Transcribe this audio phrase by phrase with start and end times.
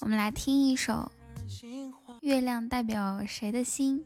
[0.00, 1.10] 我们来听一首
[2.22, 4.04] 《月亮代表谁的心》。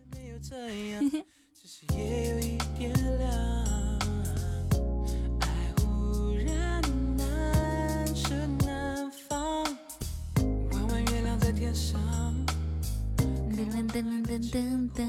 [13.94, 15.00] 噔噔噔噔噔，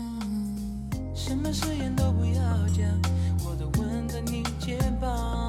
[1.16, 2.86] 什么誓言都不要讲，
[3.44, 5.45] 我的吻在你肩膀，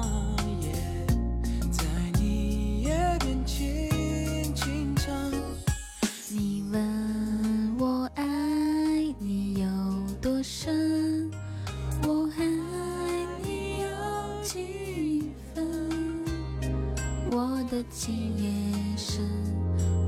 [18.07, 19.21] 情也深，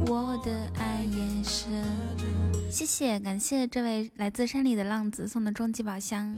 [0.08, 1.70] 我的爱也深。
[2.72, 6.34] 谢谢，感谢这位来自山里的浪子送的终极宝箱，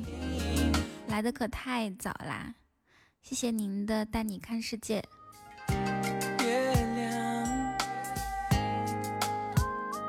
[1.08, 2.56] 来的可太早啦！
[3.22, 5.04] 谢谢您的带你看世界。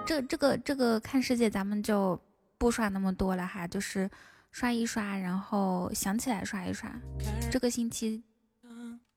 [0.06, 2.18] 这这个这个看世界咱们就
[2.56, 4.10] 不刷那么多了哈，就是
[4.52, 6.90] 刷一刷，然后想起来刷一刷。
[7.50, 8.22] 这个星期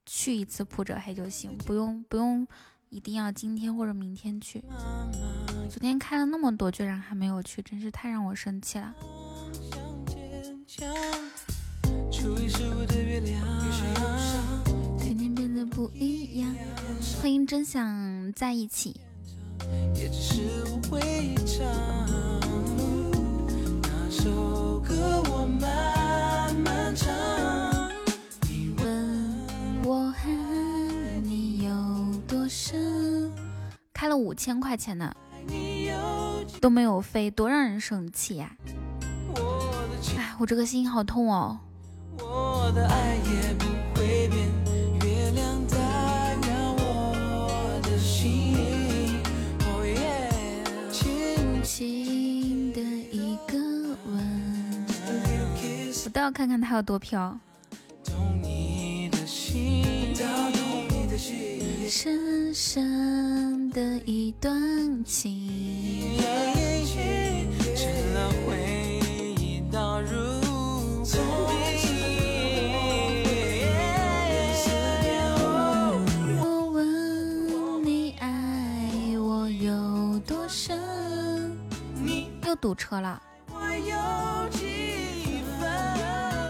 [0.06, 2.48] 去一次普者黑就行，不用不用。
[2.92, 4.64] 一定要今天或者明天去。
[5.70, 8.96] 昨天开了那么多，居然还没有去，真是太让我生气了。
[14.98, 16.56] 天天变得不一样。
[17.20, 19.02] 欢迎真想在一起。
[23.82, 27.35] 那首歌我慢慢唱。
[33.94, 35.16] 开了五千块钱呢，
[36.62, 38.56] 都没有飞，多让人生气呀！
[40.18, 41.60] 哎，我这个心好痛哦。
[50.92, 52.82] 轻轻的
[53.12, 53.58] 一个
[54.06, 54.86] 吻，
[56.06, 57.38] 我倒要看看它有多飘。
[61.88, 66.18] 深深的一段情，
[67.76, 69.00] 成了回
[69.40, 70.10] 忆到如
[71.04, 71.22] 今。
[76.40, 81.56] 我问你爱我有多深，
[82.46, 83.22] 又堵车了。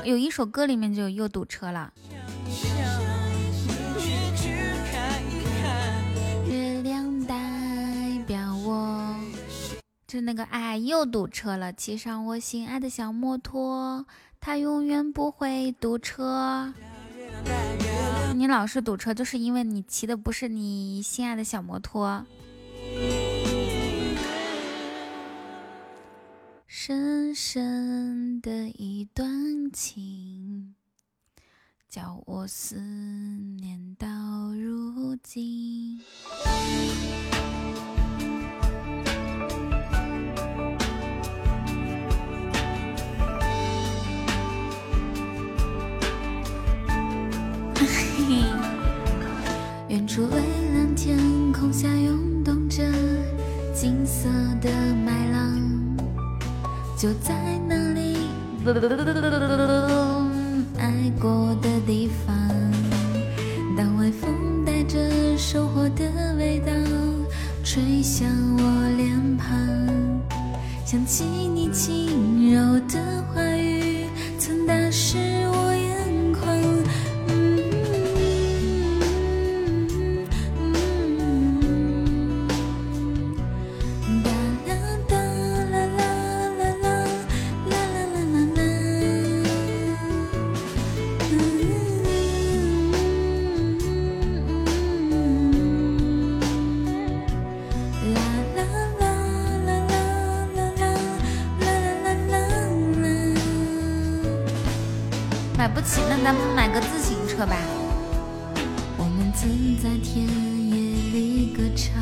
[0.05, 1.91] 有一首歌里面就又堵车了。
[10.15, 14.05] 是那个爱又堵车了，骑上我心爱的小摩托，
[14.39, 16.73] 它永远不会堵车。
[18.33, 22.25] 你老是堵车，就是因为你骑的不是你心爱的小摩托。
[26.65, 30.75] 深深的一段情，
[31.89, 34.07] 叫我思念到
[34.53, 35.99] 如今。
[50.05, 50.37] 远处蔚
[50.75, 51.17] 蓝天
[51.51, 52.83] 空下涌动着
[53.73, 54.29] 金色
[54.61, 54.69] 的
[55.03, 55.59] 麦浪，
[56.95, 57.33] 就在
[57.67, 58.15] 那里，
[60.77, 62.35] 爱过的地方。
[63.75, 66.71] 当微风带着收获的味道
[67.63, 68.29] 吹向
[68.59, 69.57] 我脸庞，
[70.85, 71.44] 想起
[105.87, 107.55] 咱们买个自行车吧。
[108.97, 112.01] 我们曾在田野里歌唱，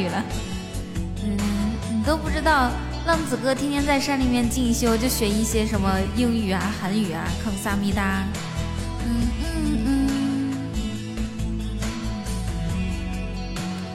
[0.00, 0.24] 语了。
[1.22, 1.36] 嗯，
[1.98, 2.70] 你都不知道，
[3.06, 8.24] 浪子哥天天在山里面进修，就学一些什么英语啊、韩语啊，康萨米达。
[9.04, 9.46] 嗯嗯
[9.86, 10.56] 嗯。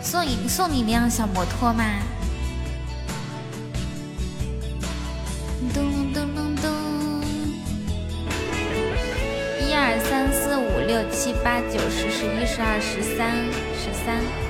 [0.01, 1.83] 送你送你辆小摩托吗？
[5.73, 6.69] 咚咚咚咚。
[9.59, 13.35] 一二三四五六七八九十十一十二十三
[13.75, 14.44] 十三。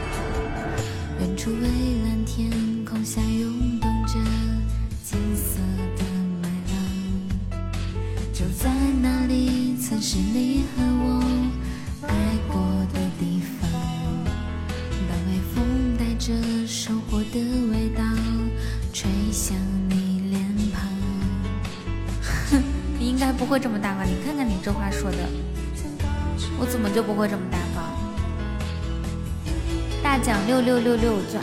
[30.76, 31.42] 六六六钻。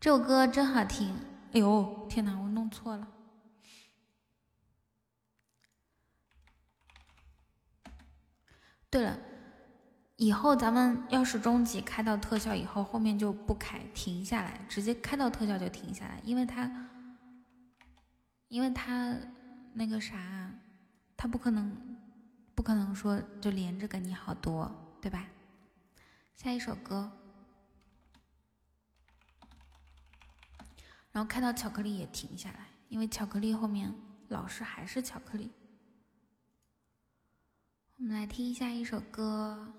[0.00, 1.14] 这首歌真好听！
[1.52, 3.08] 哎呦，天哪，我弄错了。
[8.90, 9.18] 对了，
[10.14, 16.70] 以后咱们要是中级开到特效以后，后面就不开，停下来，直接开到特效就停下来，因为它，
[18.48, 19.16] 因为它
[19.72, 20.52] 那个啥，
[21.16, 21.74] 它不可能，
[22.54, 24.70] 不可能说就连着跟你好多，
[25.00, 25.26] 对吧？
[26.36, 27.10] 下一首歌。
[31.10, 33.94] 然后看到巧克力也停下来，因为巧克力后面
[34.28, 35.50] 老是还是巧克力。
[37.96, 39.72] 我们来听一下一首歌。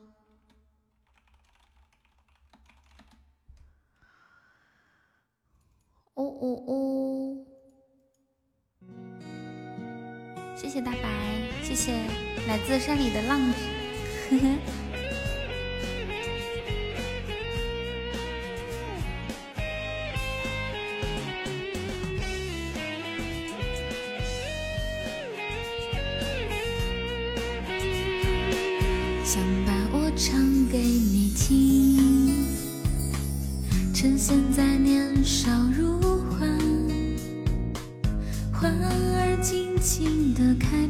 [6.16, 7.38] 哦哦哦！
[10.56, 11.10] 谢谢大白，
[11.62, 11.92] 谢谢
[12.48, 13.58] 来自山里的浪子，
[14.32, 14.56] 呵呵。
[34.18, 36.00] 现在年少如
[36.30, 36.46] 花，
[38.54, 40.85] 花儿尽情的开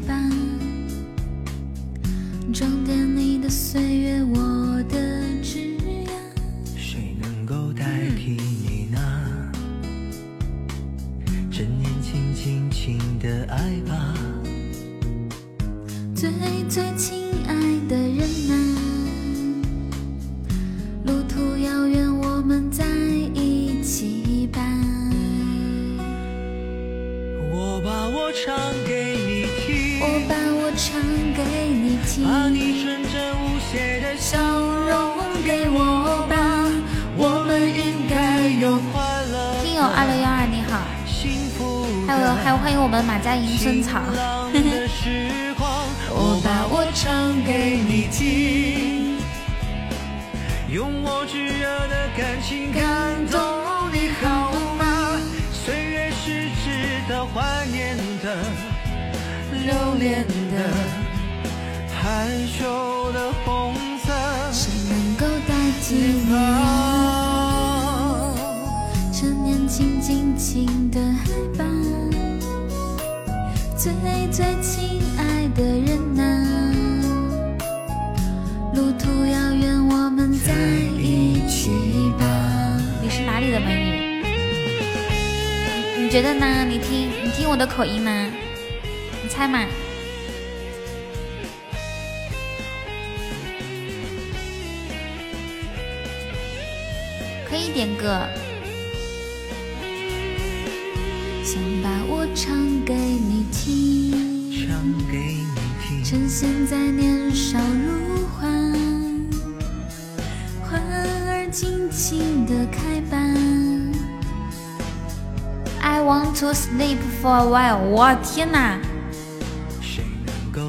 [117.97, 118.78] 我天哪！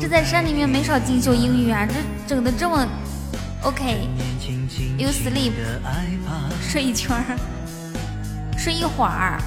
[0.00, 2.86] 这在山里面没少进修英语啊，这整的这么
[3.64, 5.50] OK，You sleep，
[6.70, 7.36] 睡一圈儿，
[8.56, 9.40] 睡一会儿。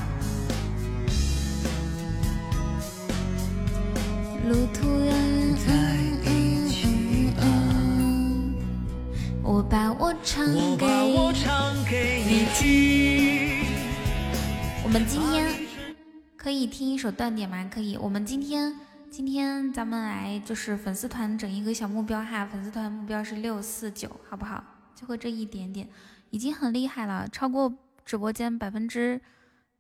[17.00, 17.70] 首断点吗？
[17.74, 17.96] 可以。
[17.96, 18.77] 我们今天
[19.10, 24.62] 今天咱们来就是粉丝团整一个小目标哈，粉丝团目标是六四九，好不好？
[24.94, 25.89] 就会这一点点，
[26.29, 29.22] 已经很厉害了，超过直播间百分之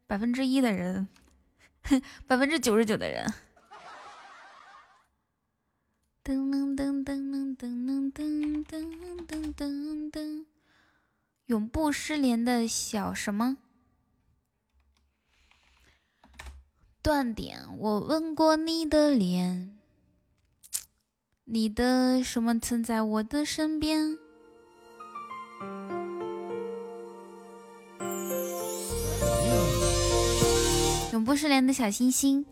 [0.07, 1.09] 百分之一的人，
[2.25, 3.29] 百分之九十九的人。
[6.23, 10.45] 噔噔噔噔噔噔噔噔噔噔噔，
[11.47, 13.57] 永不失联的小什么？
[17.01, 19.77] 断点，我吻过你的脸，
[21.45, 24.17] 你的什么曾在我的身边？
[31.13, 32.45] 永不失联的小星星。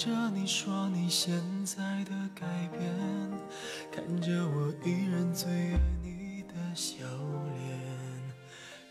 [0.00, 1.30] 着你说你现
[1.62, 2.80] 在的改变，
[3.92, 7.78] 看着我依然最爱你的笑脸，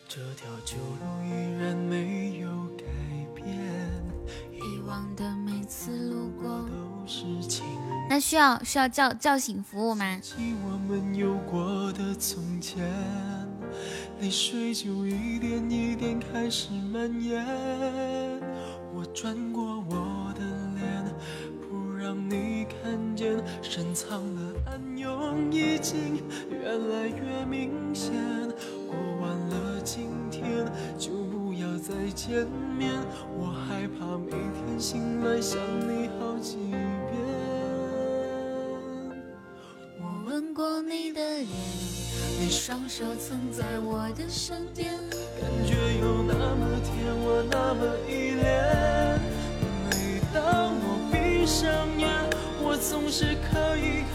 [0.07, 2.47] 这条旧路依然没有
[2.77, 2.85] 改
[3.33, 3.47] 变。
[4.53, 7.65] 以往的每次路过都是晴。
[8.07, 10.05] 那需要需要叫叫醒服务吗？
[10.37, 12.87] 我们有过的从前，
[14.21, 17.43] 泪水就一点一点开始蔓延。
[18.91, 19.78] 我转过
[23.61, 28.13] 深藏的暗涌已经越来越明显。
[28.87, 30.65] 过完了今天
[30.97, 32.91] 就不要再见面，
[33.37, 36.79] 我害怕每天醒来想你好几遍。
[39.99, 41.47] 我吻过你的脸，
[42.39, 44.93] 你双手曾在我的身边，
[45.39, 48.28] 感觉有那么甜，我那么依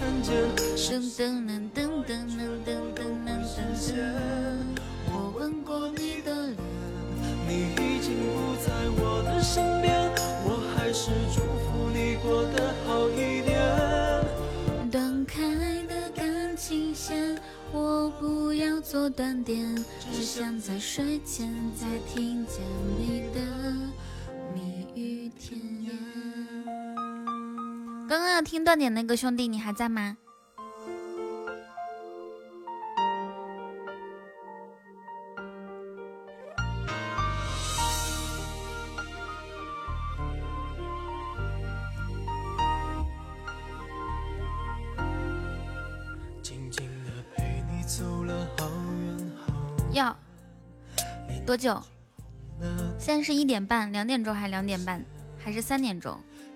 [0.05, 0.37] 看见。
[0.77, 3.97] 噔噔噔噔噔噔噔噔噔噔。
[5.11, 6.59] 我吻过你的脸，
[7.49, 8.69] 你已经不在
[9.01, 9.89] 我的身边，
[10.45, 13.57] 我还是祝福你过得好一点。
[14.91, 15.41] 断开
[15.87, 17.39] 的感情线，
[17.73, 19.75] 我不要做断点，
[20.13, 22.61] 只想在睡前再听见
[22.99, 23.41] 你的
[28.07, 30.17] 刚刚要听断点那个兄弟，你还在吗？
[49.93, 50.15] 要
[51.47, 51.81] 多久？
[52.99, 55.03] 现在是一点半，两点钟还是两点半，
[55.39, 56.21] 还是三点钟？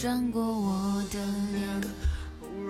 [0.00, 1.80] 转过我的脸。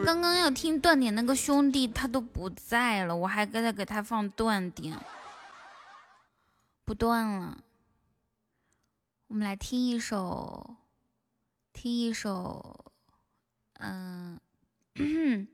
[0.02, 4.98] 刚刚要听断点那个兄弟他都不在了，我还给他给他放断点，
[6.86, 7.62] 不断了。
[9.26, 10.76] 我们来听一首，
[11.74, 12.92] 听一首，
[13.74, 14.40] 嗯，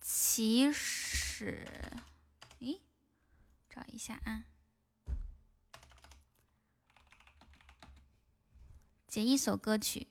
[0.00, 1.68] 其实，
[2.60, 2.80] 咦，
[3.68, 4.44] 找一下啊，
[9.16, 10.08] 写一首歌曲。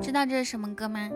[0.00, 1.08] 知道这是什么歌吗？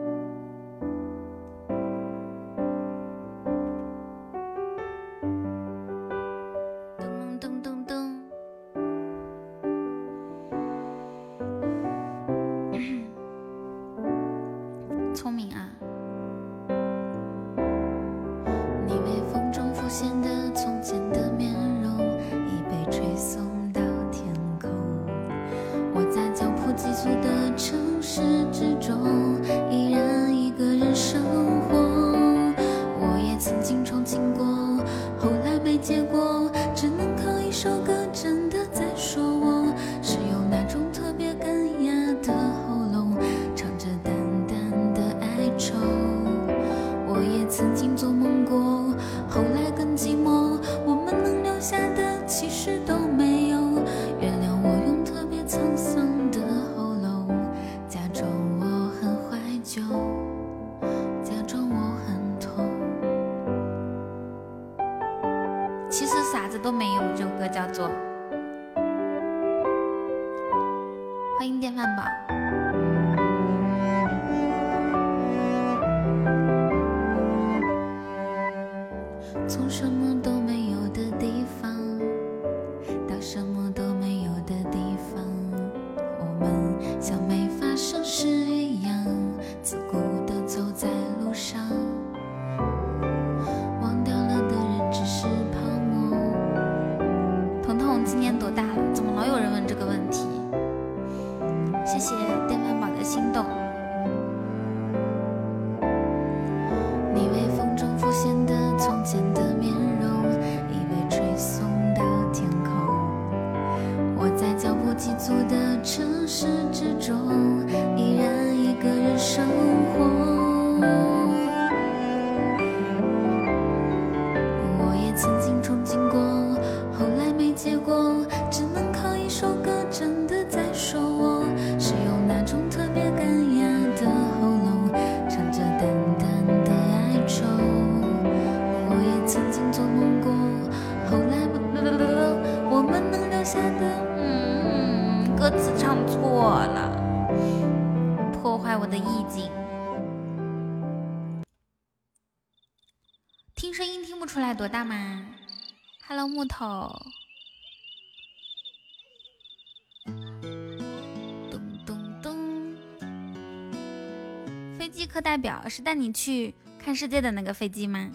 [165.64, 168.10] 我是带你去看世界的那个飞机吗？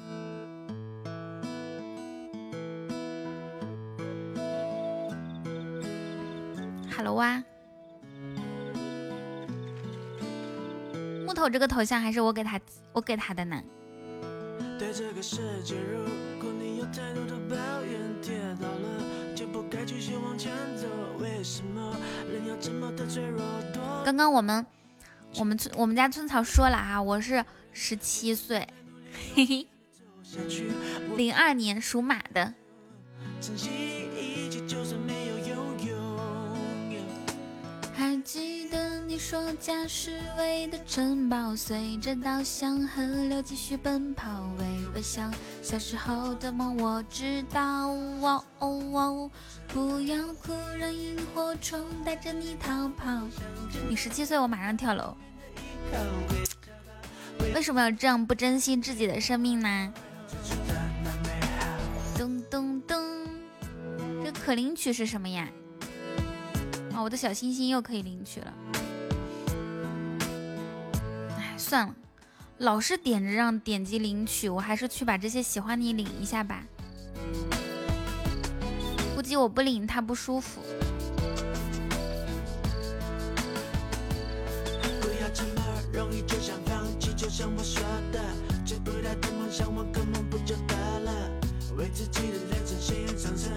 [6.92, 7.44] 哈喽哇
[11.26, 12.60] 木头这个头像还是我给他
[12.94, 13.60] 我给他的呢。
[14.78, 16.06] 对这个世界如
[16.40, 20.86] 果你有太多的抱怨跌倒了就不该继续往前走
[21.20, 21.96] 为什么
[22.32, 23.42] 人要这么的脆弱
[24.06, 24.64] 刚刚我们
[25.40, 28.68] 我们村我们家村草说了啊，我是十七岁，
[29.34, 29.68] 嘿嘿，
[31.16, 32.54] 零二年属马的。
[37.96, 45.32] 还记得你说家是唯一的城堡，随着稻香河流继续奔跑，微微笑。
[45.62, 49.32] 小时候的梦我知道，哦哦，
[49.70, 53.22] 不要哭，让萤火虫带着你逃跑。
[53.88, 55.16] 你十七岁，我马上跳楼。
[57.54, 59.94] 为什么要这样不珍惜自己的生命呢？
[62.18, 62.98] 咚咚咚，
[64.24, 65.48] 这可领取是什么呀？
[66.94, 68.54] 啊我的小星星又可以领取了。
[71.38, 71.96] 哎，算了，
[72.58, 76.64] 老是点着让点击领取，我还是去把这些喜欢你领一下吧。
[79.16, 80.62] 估计我不领他不舒服。
[86.00, 87.84] 容易就想放弃，就像我说
[88.14, 88.24] 的，
[88.66, 89.68] 追不到的梦想
[90.30, 91.12] 不就得了？
[91.76, 93.52] 为自己的人生上，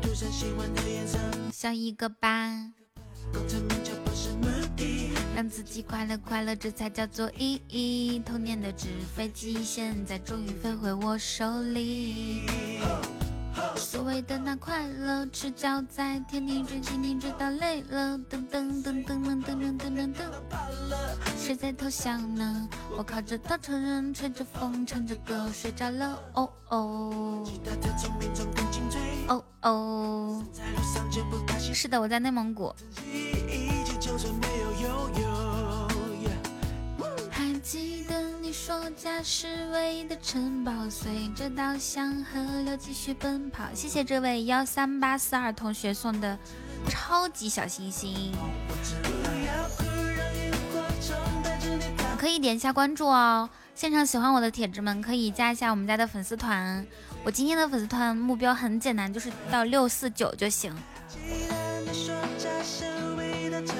[0.00, 1.18] 涂上喜欢的颜色。
[1.52, 2.72] 笑一个吧，
[5.36, 8.18] 让自己快乐快乐，这才叫做意义。
[8.24, 12.46] 童年的纸飞机，现在终于飞回我手里。
[13.76, 20.16] 所谓的那快乐，赤脚在天地追，蜻蜓追到累了，噔噔噔噔噔噔噔噔噔，
[21.36, 22.68] 谁在偷笑呢？
[22.96, 26.18] 我靠着稻草人，吹着风，唱着歌，睡着了。
[26.34, 27.44] 哦哦
[29.28, 30.44] 哦哦，
[31.72, 32.74] 是的，我在内蒙古。
[38.68, 43.64] 说家是唯一的城堡，随着稻香河流继续奔跑。
[43.72, 46.38] 谢谢这位幺三八四二同学送的
[46.86, 48.30] 超级小星星，
[52.18, 53.48] 可以点一下关注哦。
[53.74, 56.86] 现场喜欢我的铁子们可以加一下我们家的粉丝团。
[57.24, 60.76] 我今天的粉丝团目标很简单，就是到六四九就行。
[61.08, 61.16] 记
[61.48, 62.84] 得你说家是
[63.16, 63.74] 唯一的城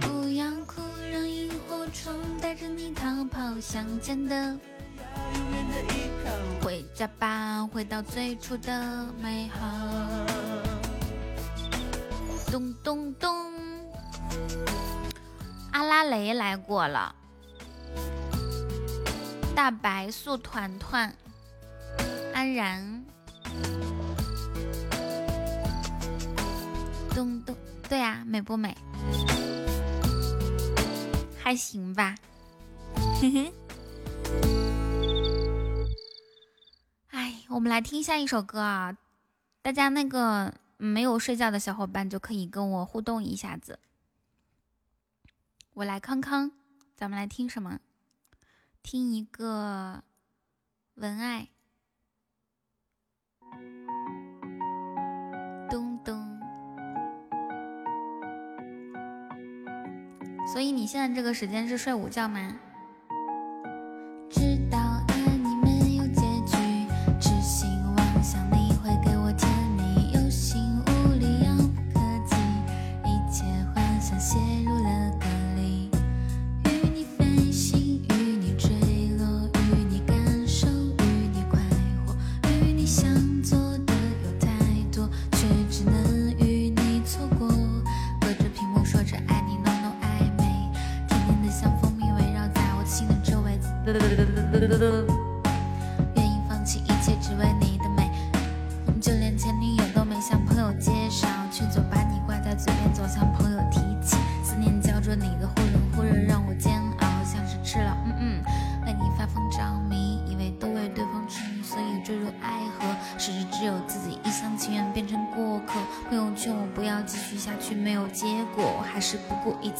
[0.00, 3.60] 不要哭让萤火虫带着你逃跑
[4.28, 4.58] 的
[6.62, 10.44] 回家吧回到最初的美好。
[12.54, 13.34] 咚咚咚
[15.72, 17.12] 阿拉蕾来过了
[19.56, 21.12] 大白素团团
[22.32, 23.04] 安然
[27.14, 27.56] 咚咚，
[27.88, 28.76] 对呀，美不美？
[31.40, 32.16] 还行吧。
[33.20, 33.52] 嘿嘿。
[37.10, 38.98] 哎，我们来听下一首歌啊！
[39.62, 43.78] 大家那个没有睡觉的小伙伴就可以跟我互动一下子。
[45.74, 46.50] 我来康康，
[46.96, 47.78] 咱们来听什么？
[48.82, 50.02] 听一个
[50.94, 51.53] 文爱。
[60.46, 62.56] 所以你现在这个时间是睡午觉吗？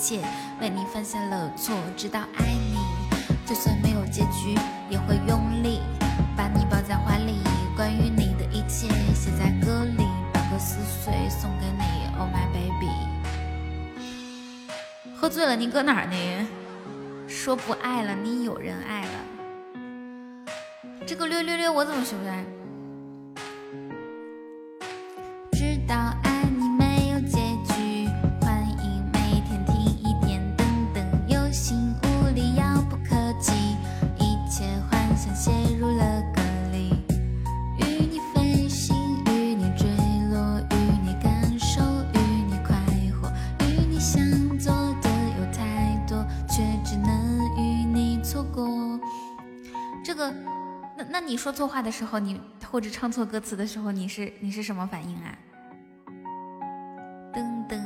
[0.05, 0.21] 切，
[0.61, 2.77] 为你犯下了错，直到爱你。
[3.47, 4.55] 就算没有结局，
[4.91, 5.81] 也会用力
[6.37, 7.39] 把你抱在怀里。
[7.75, 11.83] 关于你的一切写在歌里，把歌撕碎送给你。
[12.19, 12.93] Oh my baby，
[15.17, 16.47] 喝醉了你搁哪儿呢？
[17.27, 19.09] 说不爱了，你有人爱了。
[21.07, 22.45] 这个略略略我怎么学不来？
[46.95, 49.01] 只能与你错过。
[50.05, 50.31] 这个
[50.97, 55.37] 那那你说错话的时候，你或者唱错歌词的时候，你是你是什么反应啊？
[57.35, 57.81] 噔噔，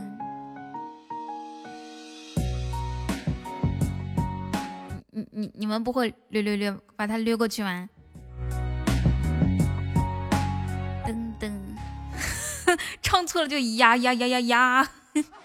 [5.10, 7.88] 你你你们不会略略略把它略过去吗？
[11.06, 11.50] 噔噔，
[13.00, 14.90] 唱错了就呀呀呀呀呀，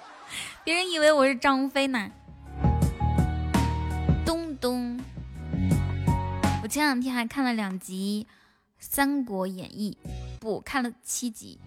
[0.65, 2.11] 别人以为我是张飞呢。
[6.73, 8.25] 前两天还看了两集
[8.79, 9.95] 《三国演义》，
[10.39, 11.59] 不看了七集。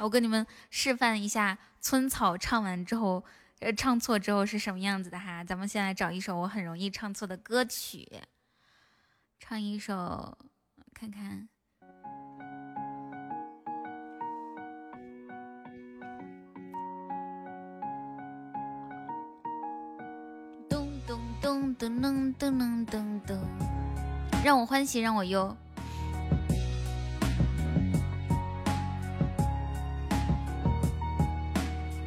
[0.00, 3.22] 我跟你们示范一下村草唱完之后，
[3.60, 5.44] 呃，唱错之后是什么样子的哈。
[5.44, 8.20] 咱们先来找一首我很容易唱错的歌曲，
[9.38, 10.36] 唱一首
[10.92, 11.48] 看看。
[20.68, 23.85] 咚咚咚咚咚咚咚咚。
[24.44, 25.56] 让我欢喜让我忧，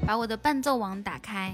[0.08, 1.54] 把我的伴奏网打开。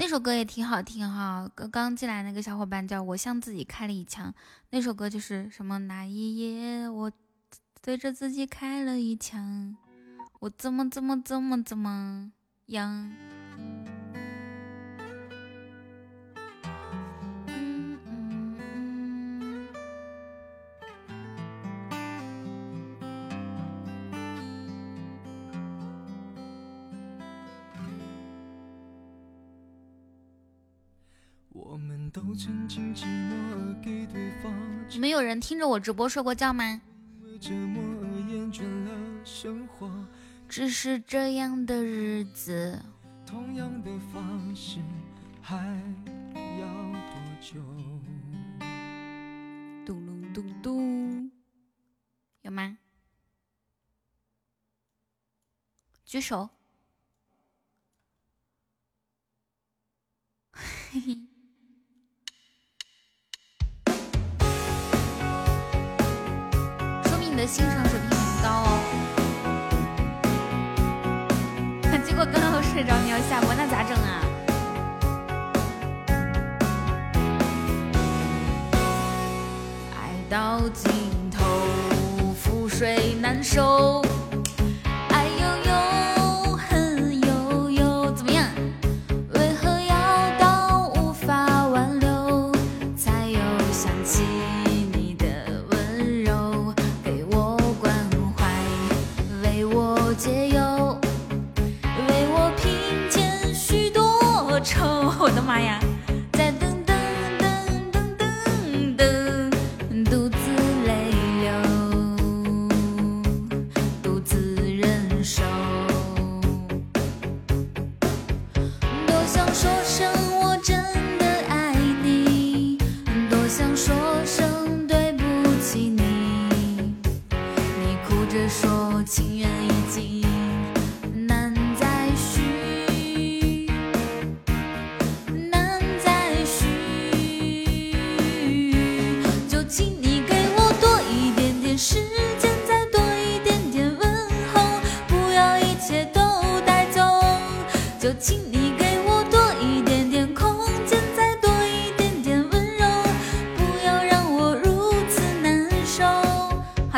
[0.00, 4.32] 那首歌也挺好听哈，刚刚进来那个小伙伴叫我向自己开了一枪，
[4.70, 7.10] 那首歌就是什么那一夜我
[7.82, 9.76] 对着自己开了一枪，
[10.40, 12.32] 我怎么怎么怎么怎么
[12.66, 13.10] 样。
[34.98, 36.80] 没有人听着我直播睡过觉吗？
[40.48, 42.80] 只是这样的日子。
[43.26, 43.34] 嘟
[49.94, 51.30] 噜嘟嘟，
[52.42, 52.78] 有吗？
[56.04, 56.48] 举手。
[67.38, 68.80] 的欣赏水平很高哦。
[72.04, 74.24] 结果刚刚睡着，你要下播，那咋整啊？
[79.94, 80.90] 爱到尽
[81.30, 81.44] 头，
[82.34, 84.02] 覆水难收。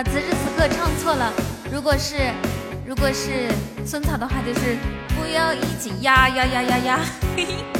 [0.05, 1.33] 此时此刻唱错了。
[1.73, 2.17] 如果是
[2.87, 3.49] 如果是
[3.85, 4.77] 孙草的话就是
[5.17, 7.01] 不要一起呀呀呀呀呀
[7.37, 7.80] 嘿嘿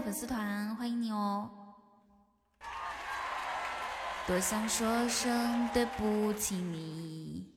[0.00, 1.50] 粉丝团，欢迎你哦！
[4.26, 7.52] 多想说声对不起你，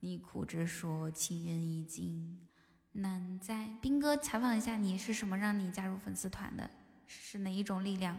[0.00, 2.46] 你哭着说情人已经
[2.92, 3.68] 难在。
[3.80, 6.70] 兵哥，采访一下，你是什么让你加入粉丝团的？
[7.06, 8.16] 是哪一种力量？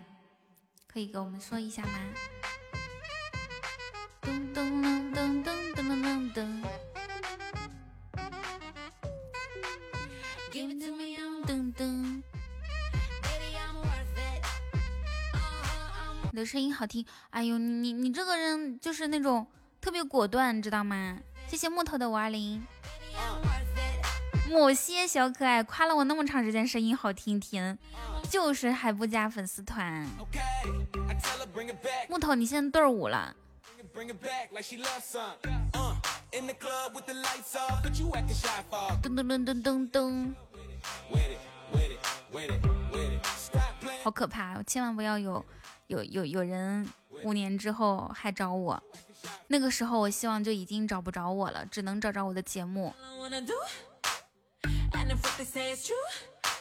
[0.87, 1.89] 可以给我们说一下吗？
[4.21, 6.63] 噔噔噔噔噔噔噔噔。
[11.45, 12.12] 噔噔。
[16.33, 19.45] 你的声音好听，哎呦，你你这个人就是那种
[19.79, 21.15] 特别果断，你知道吗？
[21.47, 22.65] 谢谢木头的五二零，
[24.49, 27.77] 某些小可爱夸了我那么长时间，声音好听听，
[28.31, 30.07] 就是还不加粉丝团。
[32.09, 33.35] 木头，你现在队伍了。
[39.03, 40.33] 噔噔噔噔噔噔，
[44.03, 45.45] 好可怕，千万不要有。
[45.87, 46.87] 有有有人
[47.23, 48.81] 五年之后还找我，
[49.47, 52.93] 那个时候我希望就已经找不着我了，只能找着我的节目。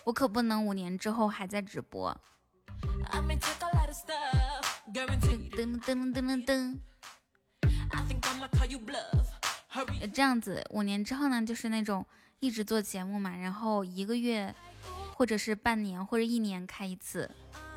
[0.05, 2.17] 我可不能五年之后还在直播。
[4.93, 6.79] 噔噔噔噔噔。
[10.13, 12.05] 这样子，五年之后呢，就是那种
[12.41, 14.55] 一直做节目嘛，然后一个月
[15.15, 17.31] 或者是半年或者一年开一次。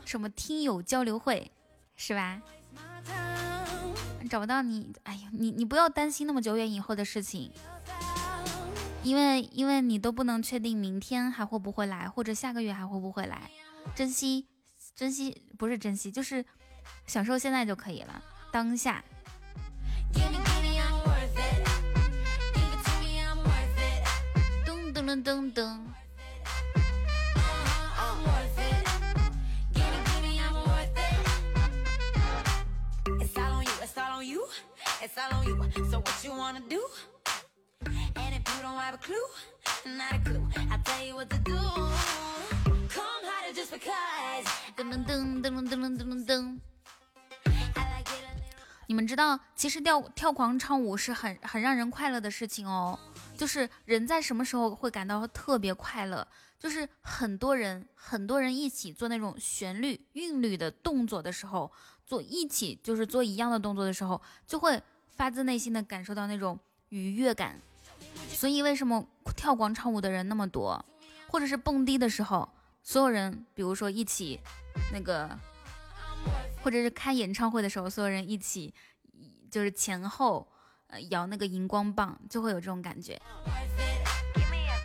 [0.06, 1.52] 什么听友交流会，
[1.96, 2.42] 是吧？
[4.30, 7.52] 找不到你，哎呀，你你不要担心那么久远以后的事情，
[9.04, 13.50] 因为因为你都不能确定明天还会不会来，或者下个月还会不会来。
[13.94, 14.48] 珍惜
[14.96, 16.44] 珍惜，不是珍惜，就是
[17.06, 19.04] 享受现在就可以了，当下。
[24.66, 26.05] 噔噔噔噔噔。
[35.08, 35.56] Follow you
[35.92, 36.82] so what you wanna do?
[38.16, 39.16] And if you don't have a clue
[39.86, 41.58] not a clue i tell you what to do.
[42.90, 44.46] Come hide it just because
[48.88, 52.98] 你们知道其实跳跳广场舞是很很让人快乐的事情哦。
[53.38, 56.26] 就是人在什么时候会感到特别快乐
[56.58, 61.72] 就是很多人很多人一起做那种旋律韵律的动作的时候
[62.06, 64.82] 做一起就是做一样的动作的时候就会
[65.16, 67.60] 发自内心的感受到那种愉悦感。
[68.30, 70.84] 所以为什么跳广场舞的人那么多，
[71.28, 72.50] 或者是蹦迪的时候，
[72.84, 74.40] 所有人，比如说一起
[74.92, 75.30] 那个，
[76.62, 78.74] 或者是开演唱会的时候，所有人一起
[79.50, 80.46] 就是前后
[80.88, 83.20] 呃摇那个荧光棒，就会有这种感觉。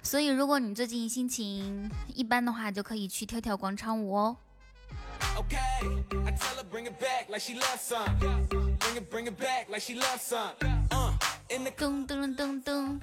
[0.03, 4.37] 所以，如果你最近心情一般的话，就可以去跳跳广场舞哦。
[11.79, 13.01] 噔噔噔噔。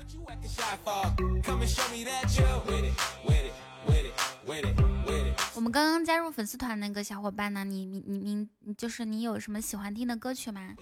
[5.55, 7.63] 我们刚刚加入粉丝团那个小伙伴呢？
[7.63, 10.75] 你你你你，就是你有什么喜欢听的歌曲吗？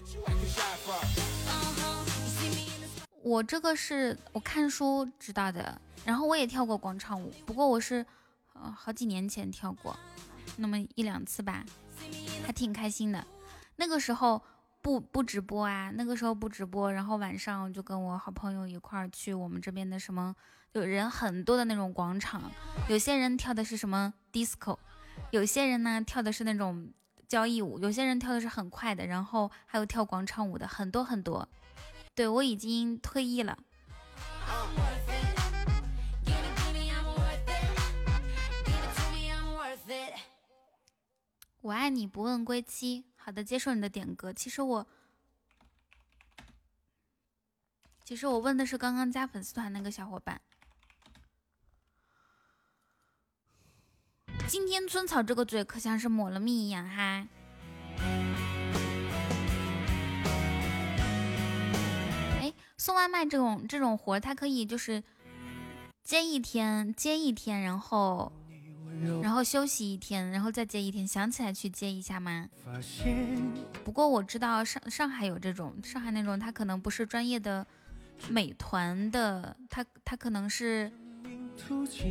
[3.22, 8.04] 我这个是我看书知道的，然后我也跳过广场舞，不过我是
[8.54, 9.96] 呃好几年前跳过，
[10.56, 11.64] 那么一两次吧，
[12.44, 13.24] 还挺开心的。
[13.76, 14.42] 那个时候。
[14.86, 20.32] 不不直播啊，那个时候不直播，然后晚上就跟我好朋友一块儿去我们这边的什么，
[20.72, 22.48] 就人很多的那种广场，
[22.88, 24.78] 有些人跳的是什么 disco，
[25.32, 26.88] 有些人呢跳的是那种
[27.26, 31.48] 交谊舞，有些人跳的是很快的，然后还有跳广场舞的，很多很多。
[32.14, 33.58] 对我已经退役了。
[41.62, 43.06] 我爱你不问归期。
[43.26, 44.32] 好的，接受你的点歌。
[44.32, 44.86] 其实我，
[48.04, 50.40] 其实我问的是刚刚加粉丝团那个小伙伴。
[54.46, 57.26] 今天春草这个嘴可像是抹了蜜一样哈。
[62.40, 65.02] 哎，送外卖这种这种活，它可以就是
[66.04, 68.30] 接一天，接一天，然后。
[69.22, 72.48] 然后休息一天，然后再接一天，想起来去接一下吗？
[73.84, 77.66] 不过我知道上上海有这种，上海那种他可能不是专业的
[78.28, 80.90] 美团的，他他可能是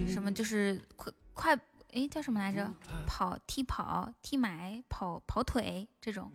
[0.08, 1.60] 什么就是快快
[1.94, 2.72] 哎叫什么来着？
[3.08, 6.32] 跑踢跑踢买跑跑腿这种。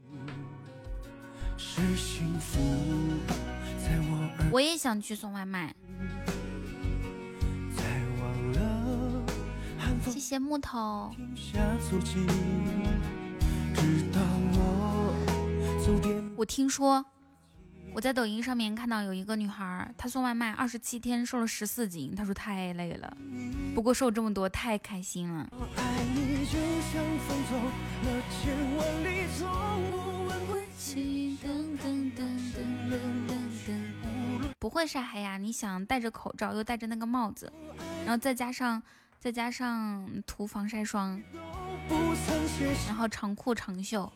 [4.51, 5.75] 我也想去送外卖。
[10.07, 11.11] 谢谢木头。
[16.37, 17.05] 我听说，
[17.93, 23.17] 我在抖音上面看到有一个女孩，她送外卖二十七天瘦了十四斤，她说太累了，
[23.75, 25.49] 不过瘦这么多太开心了。
[34.59, 35.39] 不会晒黑呀？
[35.39, 37.53] 你想戴着口罩又戴着那个帽子，
[38.05, 38.83] 然后再加上。
[39.21, 41.23] 再加上涂防晒霜，
[42.87, 44.11] 然后长裤长袖。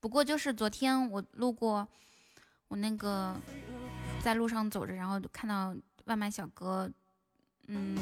[0.00, 1.86] 不过就是昨天我路过，
[2.66, 3.40] 我那个
[4.20, 5.72] 在路上走着，然后看到
[6.06, 6.90] 外卖小哥，
[7.68, 7.96] 嗯，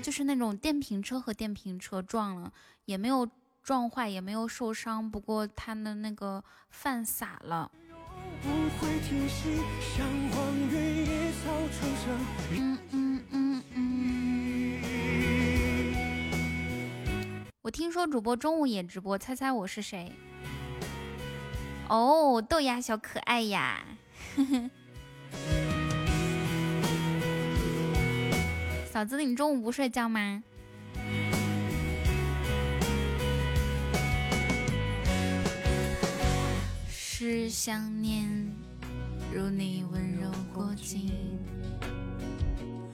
[0.00, 2.52] 就是那种电瓶车和电瓶车撞了，
[2.84, 3.28] 也没有
[3.64, 7.68] 撞坏，也没有受伤，不过他的那个饭洒了。
[12.52, 14.80] 嗯嗯嗯嗯。
[17.62, 20.12] 我听说主播中午也直播，猜猜我是谁？
[21.88, 23.82] 哦，豆芽小可爱呀！
[28.90, 30.42] 嫂子，你中午不睡觉吗？
[37.16, 38.28] 是想念，
[39.32, 41.12] 如你温柔过境。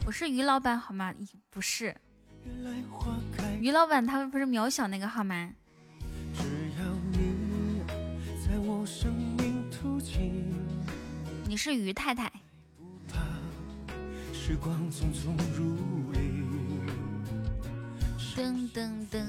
[0.05, 1.15] 我是于老板好吗？
[1.49, 1.97] 不是，
[3.63, 5.51] 于老板他不是渺小那个好吗？
[11.49, 12.31] 你是于太太。
[18.37, 19.25] 噔噔噔。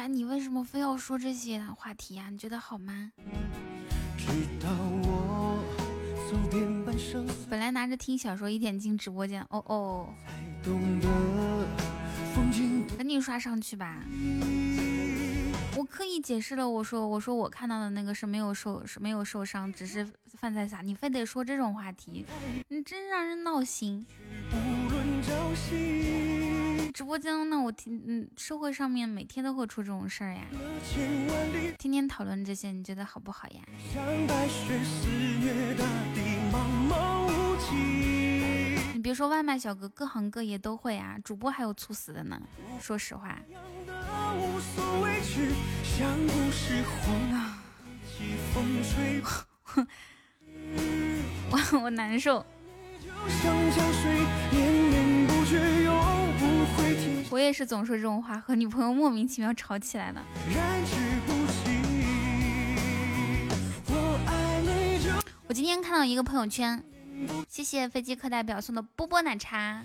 [0.00, 2.30] 白，你为什么非要说这些话题呀？
[2.30, 3.12] 你觉得好吗？
[7.50, 10.08] 本来拿着听小说一点进直播间，哦哦，
[12.96, 14.02] 赶紧刷上去吧。
[15.76, 20.80] 我刻意解释了，我说我说我看到的那个是没有受是没有受伤，只是饭菜洒。
[20.80, 22.24] 你非得说这种话题，
[22.68, 24.06] 你真让人闹心。
[26.92, 30.42] 直播间那我听嗯，社会上面每天都会出这种事儿呀，
[31.78, 33.62] 天天讨论这些，你觉得好不好呀？
[38.92, 42.40] 你别说外卖小哥，各行各业都会啊，主播还有猝死的呢。
[42.80, 43.38] 说实话。
[51.50, 52.44] 我我难受。
[57.30, 60.24] 我也是总说这种话，和女朋友莫名其妙吵起来了。
[65.46, 66.82] 我今天看到一个朋友圈，
[67.48, 69.84] 谢谢飞机课代表送的波波奶茶。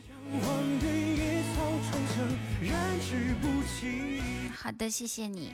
[4.56, 5.54] 好的，谢谢你。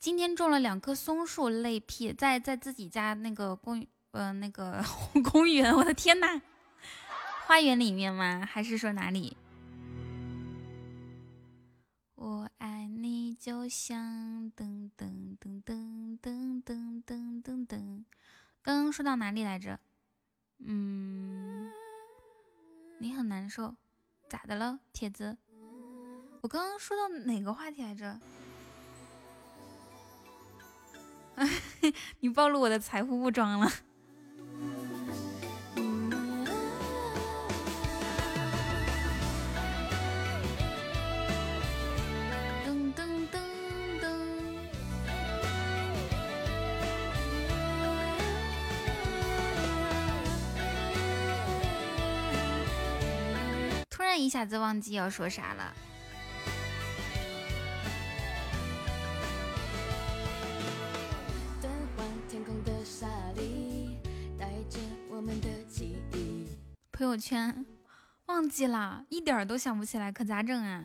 [0.00, 4.84] 今天种了两棵松树，累屁，在在自己家那个公，呃，那个
[5.32, 6.42] 公园，我的天呐，
[7.46, 8.46] 花园里面吗？
[8.50, 9.34] 还是说哪里？
[12.26, 18.04] 我爱你，就像噔噔噔噔噔噔噔噔噔。
[18.62, 19.78] 刚刚说到哪里来着？
[20.60, 21.70] 嗯，
[22.98, 23.76] 你很难受，
[24.26, 25.36] 咋的了，铁子？
[26.40, 28.18] 我刚刚说到哪个话题来着？
[32.20, 33.70] 你暴露我的财富不装了。
[54.14, 55.74] 然一下子忘记要说啥了。
[66.92, 67.66] 朋友圈
[68.26, 70.84] 忘记了，一点都想不起来，可咋整啊？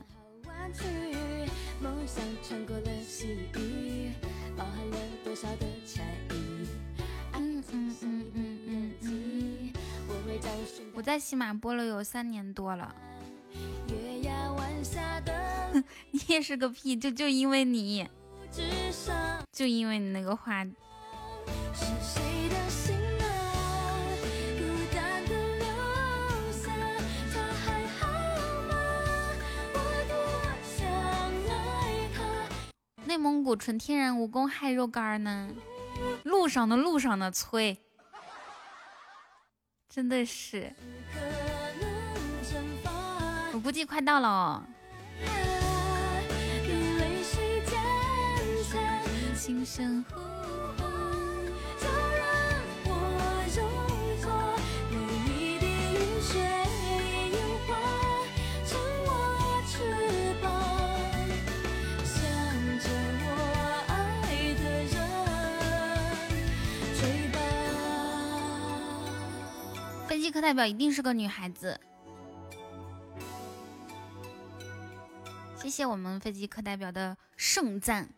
[7.33, 9.71] 嗯嗯嗯嗯嗯嗯，
[10.95, 12.95] 我在喜马播了有三年多了。
[16.11, 18.07] 你也是个屁，就就因为你，
[19.51, 20.65] 就因为你那个话。
[33.05, 35.49] 内蒙古纯天然蜈蚣害肉干呢，
[36.23, 37.75] 路上的路上的催，
[39.89, 40.75] 真的是，
[43.59, 44.63] 我估计快到了哦。
[70.07, 71.77] 飞机课代表一定是个女孩子，
[75.61, 78.09] 谢谢我们飞机课代表的盛赞。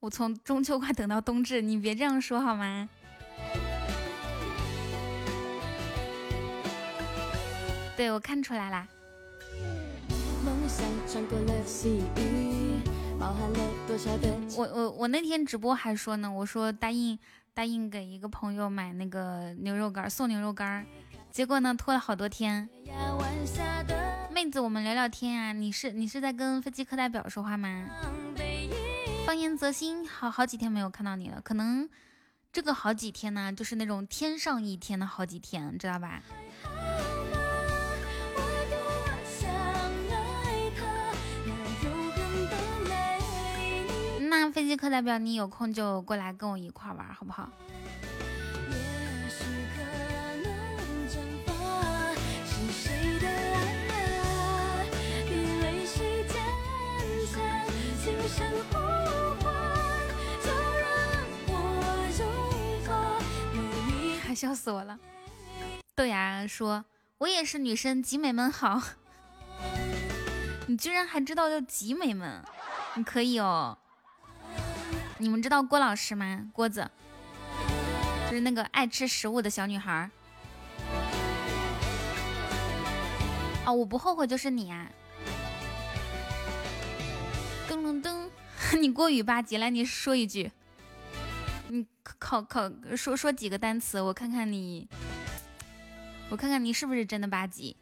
[0.00, 2.88] 我从中秋快等到冬至，你别这样说好吗？
[7.96, 8.88] 对我看出来啦。
[14.56, 17.18] 我我我那天直播还说呢，我说答应。
[17.56, 20.84] 答应给一个朋友买那个牛肉干，送牛肉干，
[21.30, 22.68] 结果呢拖了好多天。
[24.34, 27.86] 妹子，我们聊聊天啊，你是你是在跟飞机课代表说话吗？
[29.24, 31.88] 放言泽心，好好几天没有看到你了，可能
[32.52, 36.20] 这个好几天呢，就是那种天上一天的好几天，知道吧？
[44.18, 47.48] 那飞机课代表，你有空就过来跟我一块玩，好不好？
[64.26, 64.98] 还笑死我了！
[65.94, 66.84] 豆芽说
[67.18, 68.82] ：“我也是女生，集美们好。”
[70.66, 72.42] 你居然还知道叫集美们，
[72.94, 73.78] 你可以哦。
[75.18, 76.50] 你们知道郭老师吗？
[76.52, 76.90] 郭子，
[78.28, 80.10] 就是那个爱吃食物的小女孩。
[83.66, 84.90] 哦，我不后悔就是你啊！
[87.68, 88.28] 噔噔噔，
[88.78, 90.50] 你过于八级，来你说一句，
[91.68, 94.88] 你考考说说几个单词，我看看你，
[96.28, 97.76] 我看看你是不是真的八级。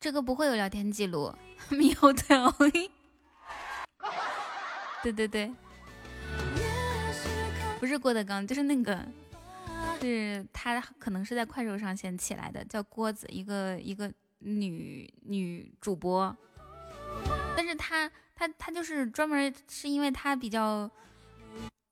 [0.00, 1.34] 这个不会有聊天记录，
[1.70, 2.50] 猕猴桃。
[5.02, 5.52] 对对 对，
[7.78, 9.06] 不是郭德纲，就是那个，
[10.00, 16.36] 是他可能是在快手上先起来的，叫郭子，一个一个女女主播，
[17.56, 20.90] 但是他他他就是专门是因为他比较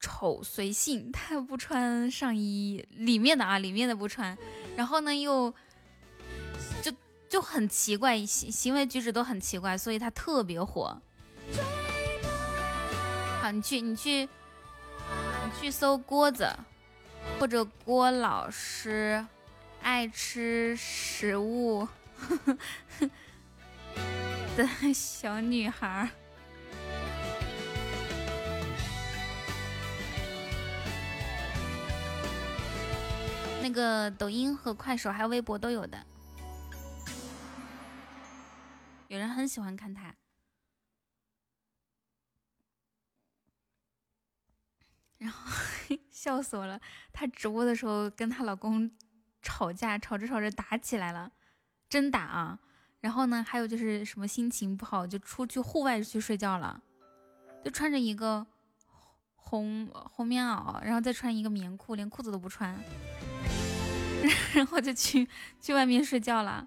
[0.00, 4.36] 丑随性，他不穿上衣里面的啊，里面的不穿，
[4.76, 5.54] 然后呢又
[6.82, 6.92] 就
[7.28, 11.00] 就很奇怪，行行为举止都很奇怪，所以他特别火。
[13.40, 14.28] 好，你去你去。
[15.60, 16.48] 去搜郭子，
[17.38, 19.24] 或者郭老师
[19.82, 21.86] 爱吃食物
[24.56, 26.08] 的小女孩。
[33.62, 36.06] 那个抖音和快手还有微博都有的，
[39.08, 40.14] 有人很喜欢看他。
[45.26, 45.50] 然后
[46.08, 46.80] 笑死我了，
[47.12, 48.88] 她直播的时候跟她老公
[49.42, 51.32] 吵架，吵着吵着打起来了，
[51.88, 52.60] 真打啊！
[53.00, 56.80] 然后呢，还有就是什么心情不好就出去户外去睡觉了，
[57.64, 58.46] 就穿着一个
[59.34, 62.78] 红红棉袄，然后再穿一个棉裤，连裤子都不穿，
[64.54, 65.28] 然后就去
[65.60, 66.64] 去外面睡觉了，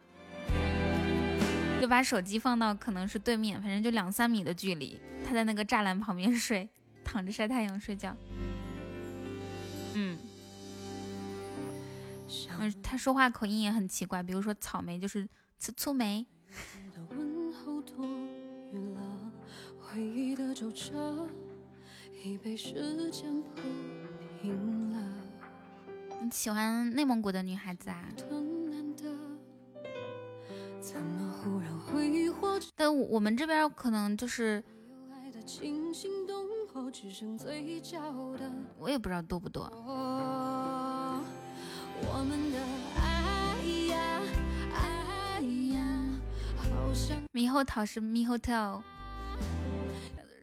[1.79, 6.67] 就把手机放到可能是对面，反正就两三米的距离，他在那个栅栏旁边睡。
[7.11, 8.15] 躺着晒太阳睡觉，
[9.95, 10.15] 嗯，
[12.59, 16.27] 嗯，他说话口音也很奇怪，比如说草莓就是粗粗梅。
[26.21, 28.07] 你喜欢内蒙古的女孩子啊？
[32.75, 34.63] 但我们这边可能就是。
[38.77, 39.69] 我也不知道多不多。
[47.33, 48.83] 猕猴桃是猕猴桃，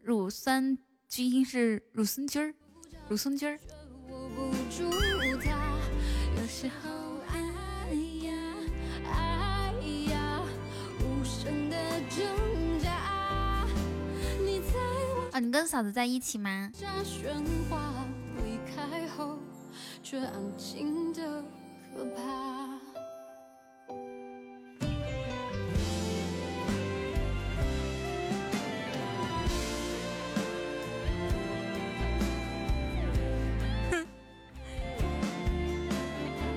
[0.03, 2.53] 乳酸菌是乳酸菌儿，
[3.09, 3.59] 乳酸菌儿。
[15.39, 16.71] 你跟嫂子在一起吗？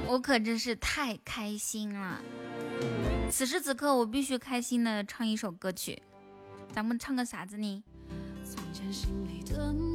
[0.07, 2.21] 我可真是太开心了！
[3.31, 6.03] 此时此刻，我必须开心的唱一首歌曲。
[6.73, 7.85] 咱们唱个啥子呢？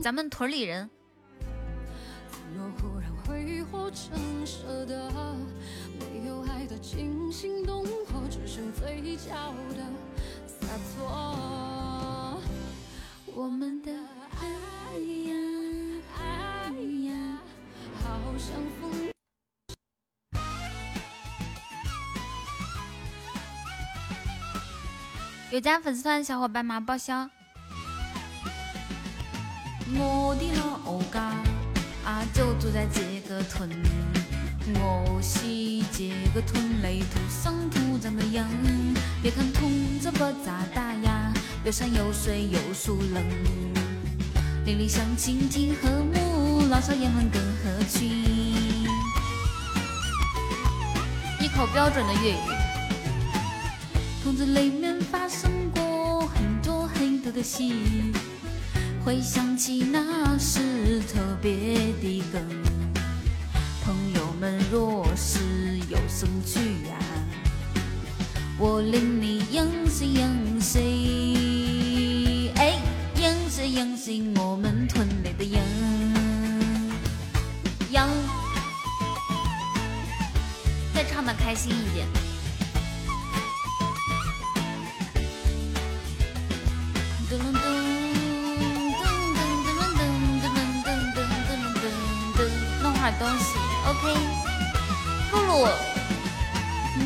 [0.03, 0.89] 咱们屯里人。
[13.33, 13.91] 我们的
[14.39, 15.33] 爱呀
[16.17, 16.71] 爱
[17.03, 17.39] 呀，
[18.01, 18.07] 好
[18.37, 18.47] 像
[18.79, 19.11] 风。
[25.51, 26.79] 有加粉丝团的小伙伴吗？
[26.79, 27.29] 报销。
[29.93, 31.21] 我的老家
[32.03, 33.69] 啊，就住在这个屯。
[34.73, 35.45] 我是
[35.91, 38.43] 这个屯里土生土长的人。
[39.21, 41.31] 别看屯子不咋大呀，
[41.63, 43.73] 有山有水有树林，
[44.65, 48.09] 邻里乡亲挺和睦，老少爷们更合群。
[51.39, 52.37] 一口标准的粤语。
[54.23, 57.61] 屯子里面发生过很多很多的事。
[59.05, 61.51] 回想起那是特别
[62.01, 62.41] 的梗，
[63.83, 66.97] 朋友们若是有兴趣呀，
[68.57, 70.79] 我领你认识认识，
[72.55, 72.79] 哎，
[73.15, 75.61] 认识认识我们屯里的人，
[77.91, 78.09] 样，
[80.95, 82.24] 再唱的开心一点。
[93.11, 94.01] 东西，OK。
[95.31, 95.69] 露露，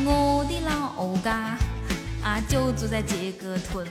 [0.04, 1.58] 我的老家
[2.22, 3.86] 啊就住在这个屯，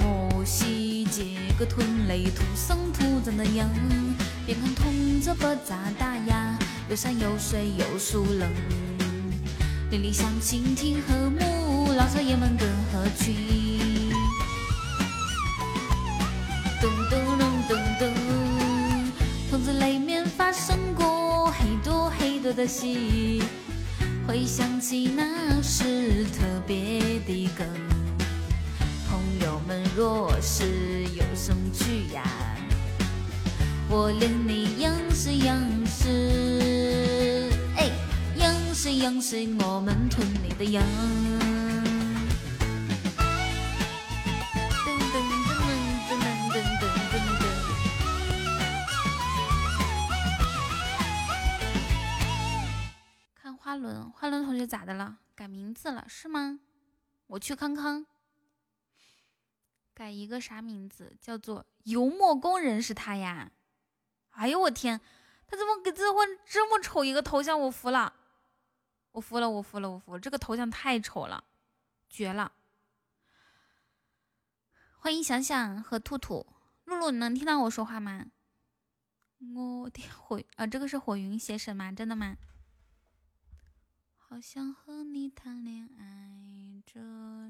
[0.00, 0.64] 我是
[1.10, 3.68] 这个屯里土生土长的人。
[4.46, 6.58] 别看屯子不咋大呀，
[6.88, 8.50] 有山有水有树人，
[9.90, 13.34] 邻里乡亲挺和睦，老少爷们更合群。
[16.80, 18.02] 噔噔噔噔噔，
[19.50, 19.98] 屯子里。
[19.98, 20.09] 面
[20.40, 23.42] 发生过很多很多的戏，
[24.26, 27.66] 回想起那是特别的梗。
[29.06, 32.24] 朋友们若是有兴趣呀，
[33.90, 37.90] 我领你样式样式，哎，
[38.38, 40.82] 样式样式，我们屯里的羊。
[53.70, 55.18] 花轮，花轮同学咋的了？
[55.36, 56.58] 改名字了是吗？
[57.28, 58.04] 我去康康，
[59.94, 61.16] 改一个啥名字？
[61.20, 63.52] 叫做油墨工人是他呀？
[64.30, 65.00] 哎呦我天，
[65.46, 67.60] 他怎么给自己换这么丑一个头像？
[67.60, 68.12] 我服了，
[69.12, 71.44] 我服了，我服了，我服了，这个头像太丑了，
[72.08, 72.50] 绝了！
[74.98, 76.44] 欢迎想想和兔兔，
[76.86, 78.26] 露露，你能听到我说话吗？
[79.54, 81.92] 我的火啊，这个是火云邪神吗？
[81.92, 82.36] 真的吗？
[84.32, 87.00] 好想和你谈恋爱，这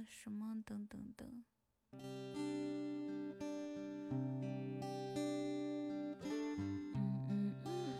[0.06, 1.44] 什么等等等。
[1.92, 3.34] 嗯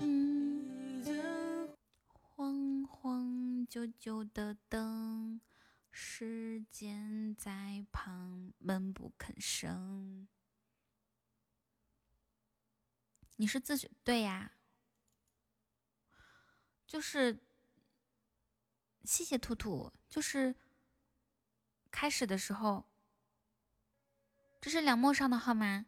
[0.00, 0.64] 嗯
[1.04, 1.76] 嗯
[2.08, 5.42] 黄黄旧旧的灯，
[5.90, 10.26] 时间在旁闷不吭声。
[13.36, 14.52] 你是自学对呀？
[16.86, 17.40] 就是。
[19.10, 20.54] 谢谢兔兔，就是
[21.90, 22.84] 开始的时候，
[24.60, 25.84] 这是两陌上的号吗？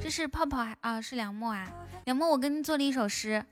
[0.00, 1.68] 这是泡泡啊，是梁墨啊，
[2.04, 3.44] 梁墨，我给你做了一首诗。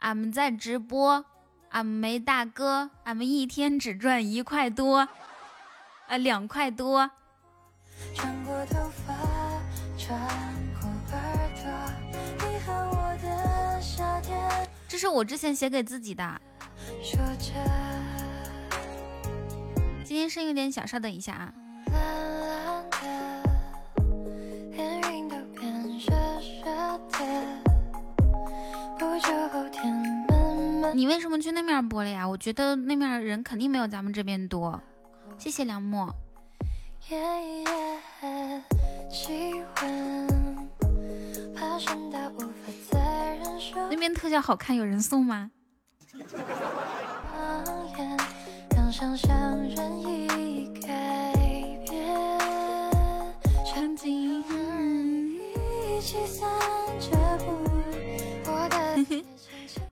[0.00, 1.24] 俺们在直播，
[1.70, 5.08] 俺们没大哥，俺们一天只赚一块多，
[6.08, 7.10] 啊，两块多。
[14.88, 16.40] 这是我之前写给自己的。
[20.04, 21.54] 今天声音有点小，稍等一下啊。
[30.92, 32.28] 你为什么去那面播了呀？
[32.28, 34.78] 我觉得那面人肯定没有咱们这边多。
[35.38, 36.14] 谢谢梁墨。
[43.90, 45.50] 那边特效好看，有人送吗？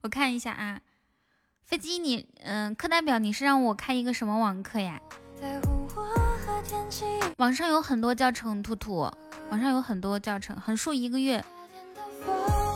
[0.03, 0.81] 我看一下啊，
[1.65, 5.01] 飞机，你嗯，课代表，你是让我开一个什么网课呀？
[7.37, 9.11] 网上有很多教程，兔兔，
[9.51, 11.45] 网上有很多教程，横竖一个月。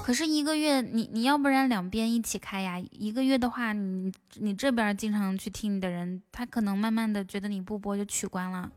[0.04, 2.76] 可是一个月，你你要不然两边一起开呀？
[2.90, 8.70] 一个月的话，你你这边经常去听你的人，他可能慢慢的觉得你不播就取关了。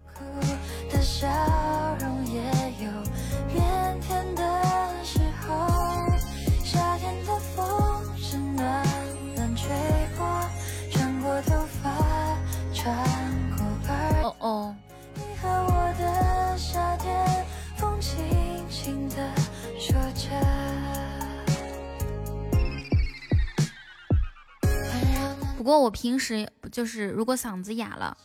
[25.66, 28.16] 不过我平时就是如果嗓子哑了，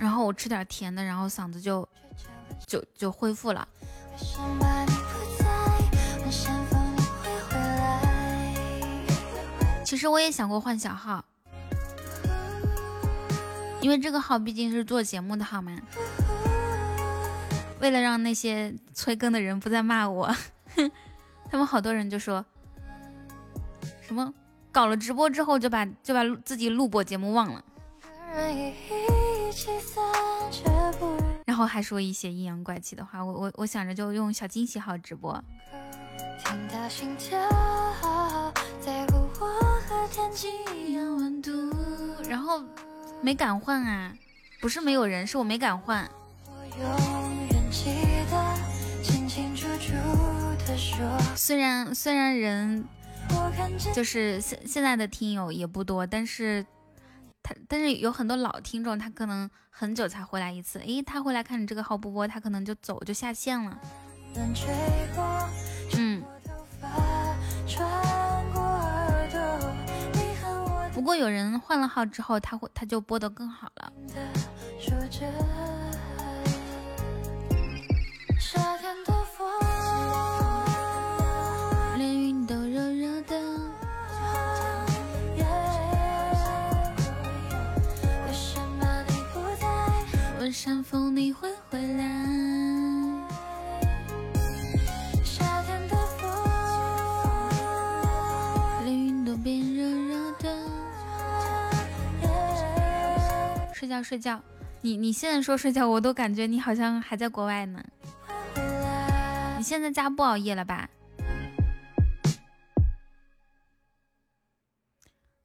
[0.00, 1.88] 然后我吃点甜的，然后嗓子就
[2.66, 3.68] 就就恢复了。
[9.84, 11.24] 其实我也想过换小号，
[13.80, 15.70] 因为这个号毕竟是做节目的号嘛。
[17.78, 20.34] 为了让那些催更的人不再骂我，
[21.48, 22.44] 他们好多人就说
[24.00, 24.34] 什么
[24.72, 27.62] 搞了直播之后就把就把自己录播节目忘了，
[31.44, 33.22] 然后还说一些阴阳怪气的话。
[33.22, 35.38] 我我我想着就用小惊喜号直播，
[42.26, 42.64] 然后
[43.20, 44.14] 没敢换啊，
[44.62, 46.10] 不是没有人，是我没敢换。
[51.36, 52.86] 虽然虽然人
[53.94, 56.64] 就是现现在的听友也不多，但是
[57.42, 60.78] 他但是有很多老听众，他可能很久才回来一次。
[60.80, 63.78] 诶，他回来看你这个号不播，他可能就走就下线了。
[65.96, 66.22] 嗯。
[70.94, 73.92] 不过有人换了号之后，他会他就播的更好了。
[90.52, 92.04] 山峰你会回来？
[95.24, 96.28] 夏天的风，
[98.84, 100.54] 连云都变热热的。
[103.72, 104.42] 睡觉睡觉，
[104.82, 107.82] 你你现在说睡觉，我都感觉你好像还在国外呢。
[109.56, 110.90] 你现在家不熬夜了吧？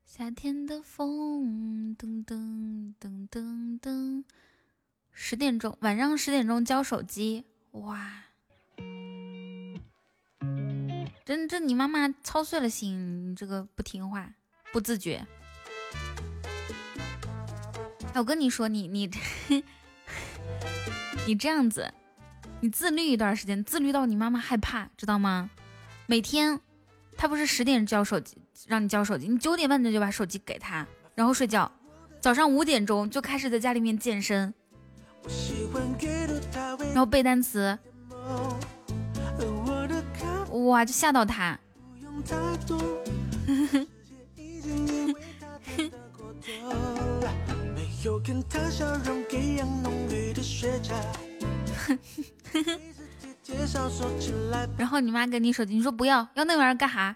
[0.05, 4.23] 夏天的风，噔噔噔噔噔，
[5.19, 8.23] 十点钟，晚上十点钟交手机，哇！
[11.25, 14.29] 真这你妈妈操碎了心，你这个不听话，
[14.71, 15.25] 不自觉。
[18.13, 19.09] 哎，我跟你说，你你
[21.25, 21.91] 你这样子。
[22.61, 25.49] 你自律一段时间，自律到你妈妈害怕，知道吗？
[26.05, 26.59] 每天，
[27.17, 28.37] 他不是十点交手机，
[28.67, 31.71] 让你交手机，你九点半就就把手机给他，然后睡觉。
[32.19, 34.53] 早上五点钟就开始在家里面健身，
[36.93, 37.77] 然后背单词，
[40.67, 41.57] 哇，就吓到他。
[54.77, 57.15] 然后你妈给你手机，你说不要，要那玩意儿干哈？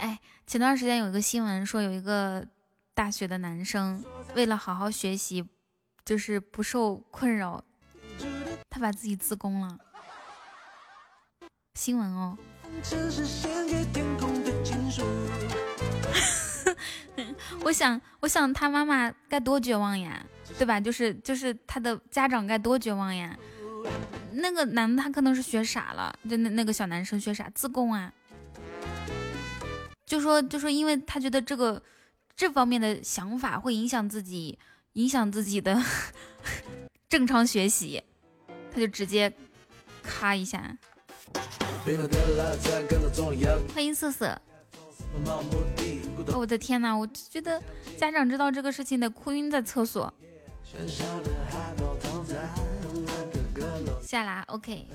[0.00, 0.18] 哎，
[0.52, 2.46] 前段时间有一个新闻说，有一个
[2.92, 5.42] 大学的男生为了好好学习，
[6.04, 7.64] 就是不受困扰，
[8.68, 9.78] 他把自己自宫了。
[11.72, 12.36] 新闻哦。
[17.64, 20.22] 我想，我想他妈妈该多绝望呀，
[20.58, 20.78] 对吧？
[20.78, 23.34] 就是就是他的家长该多绝望呀。
[24.32, 28.12] 那个男的他可能是学傻了，就那那个小男生学傻自宫啊，
[30.12, 31.82] 就说就说，因为他觉得这个
[32.36, 34.58] 这方面的想法会影响自己，
[34.92, 35.82] 影响自己的
[37.08, 38.02] 正常学习，
[38.70, 39.32] 他就直接
[40.02, 40.76] 咔一下。
[43.74, 44.38] 欢迎瑟瑟。
[46.34, 46.94] 我的天哪！
[46.94, 47.62] 我觉得
[47.96, 50.12] 家长知道这个事情得哭晕在厕所。
[54.02, 54.86] 下拉，OK。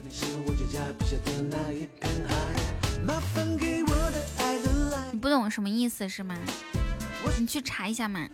[5.18, 6.38] 你不懂什么意思是吗？
[7.40, 8.30] 你去查一下嘛。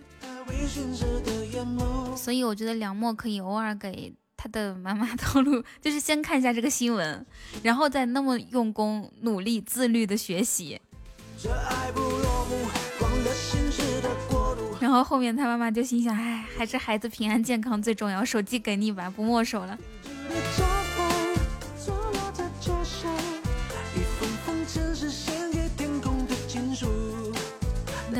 [2.17, 7.25] 所以我觉得梁墨可以偶尔给他的妈妈透露，就是先看一下这个新闻，
[7.63, 10.81] 然后再那么用功、努力、自律的学习。
[14.81, 19.79] 然后后面他妈妈就心想：哎，还是孩子平安健康最重要，手机给你吧，不没收了。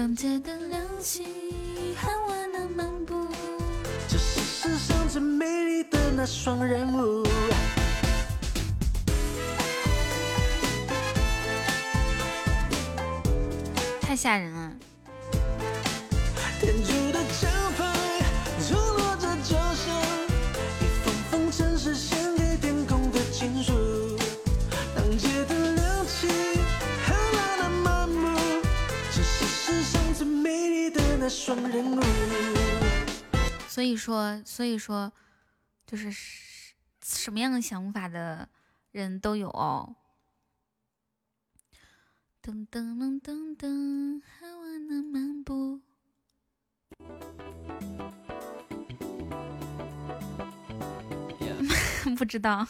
[0.03, 1.23] 当街灯亮起，
[1.95, 3.25] 很晚的漫步，
[4.09, 7.23] 这是世上最美丽的那双人舞。
[14.01, 14.73] 太吓人了！
[33.67, 35.11] 所以说，所以说，
[35.85, 36.11] 就是
[37.01, 38.49] 什么样的想法的
[38.91, 39.95] 人都有哦。
[42.41, 45.81] 噔噔噔噔噔，还玩的漫步。
[52.17, 52.67] 不知道。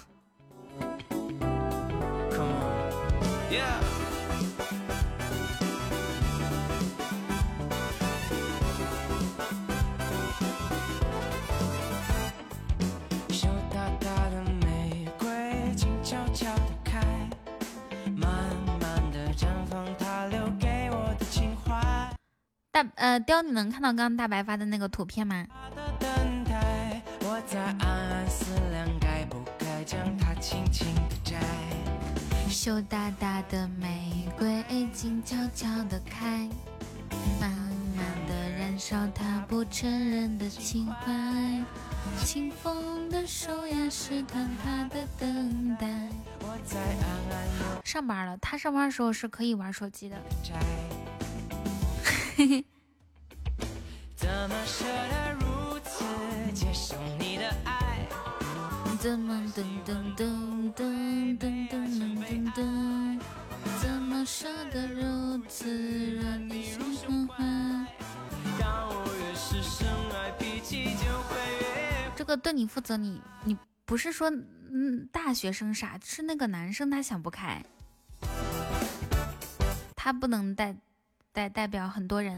[22.74, 25.45] 大呃雕，你能看到刚刚大白发的那个图片吗？
[32.49, 36.49] 羞答答的玫瑰静悄悄地开，
[37.39, 37.51] 慢
[37.95, 41.63] 慢的燃燃烧他不承认的情怀，
[42.26, 45.88] 清风的手呀，试探他的等待。
[47.84, 50.17] 上班了，他上班的时候是可以玩手机的。
[52.43, 52.65] 嘿嘿。
[54.17, 56.03] 怎么舍得如此
[56.53, 58.05] 接受你的爱？
[58.99, 63.21] 怎么噔噔噔噔噔噔噔噔？
[63.81, 67.87] 怎么舍得如此让你心欢欢？
[72.15, 77.63] 这个对你负责，你你不是说嗯大学生傻，是那个男生他想不开，
[79.95, 80.75] 他不能代
[81.34, 82.38] 代代表很多人。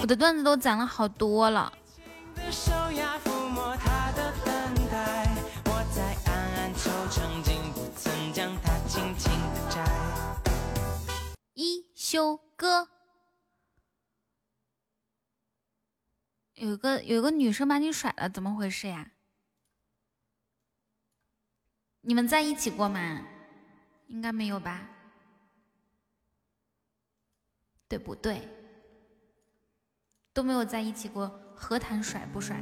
[0.00, 1.72] 我的段子都攒了好多了。
[12.10, 12.88] 修哥，
[16.54, 19.12] 有个有个女生把你甩了，怎么回事呀？
[22.00, 23.26] 你们在一起过吗？
[24.06, 24.88] 应该没有吧？
[27.86, 28.48] 对不对？
[30.32, 32.58] 都没有在一起过，何谈甩不甩？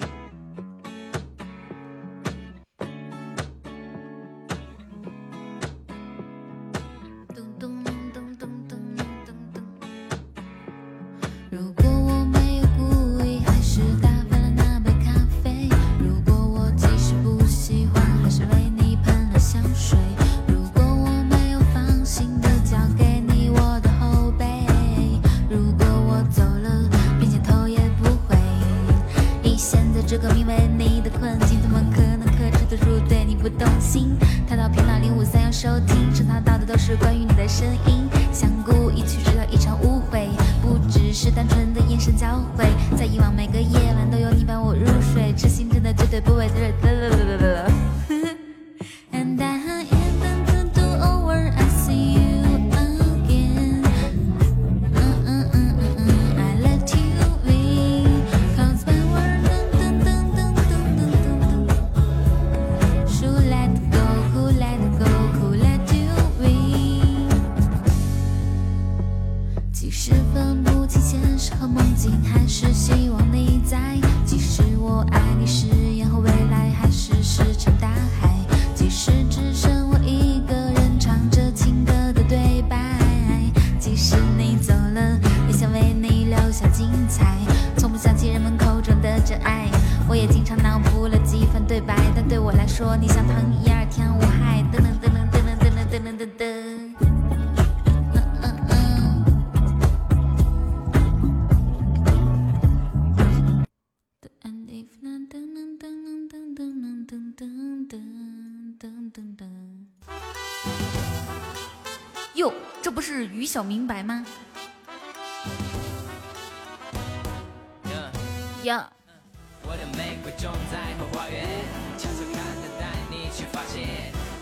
[113.56, 114.26] 想《明白》吗？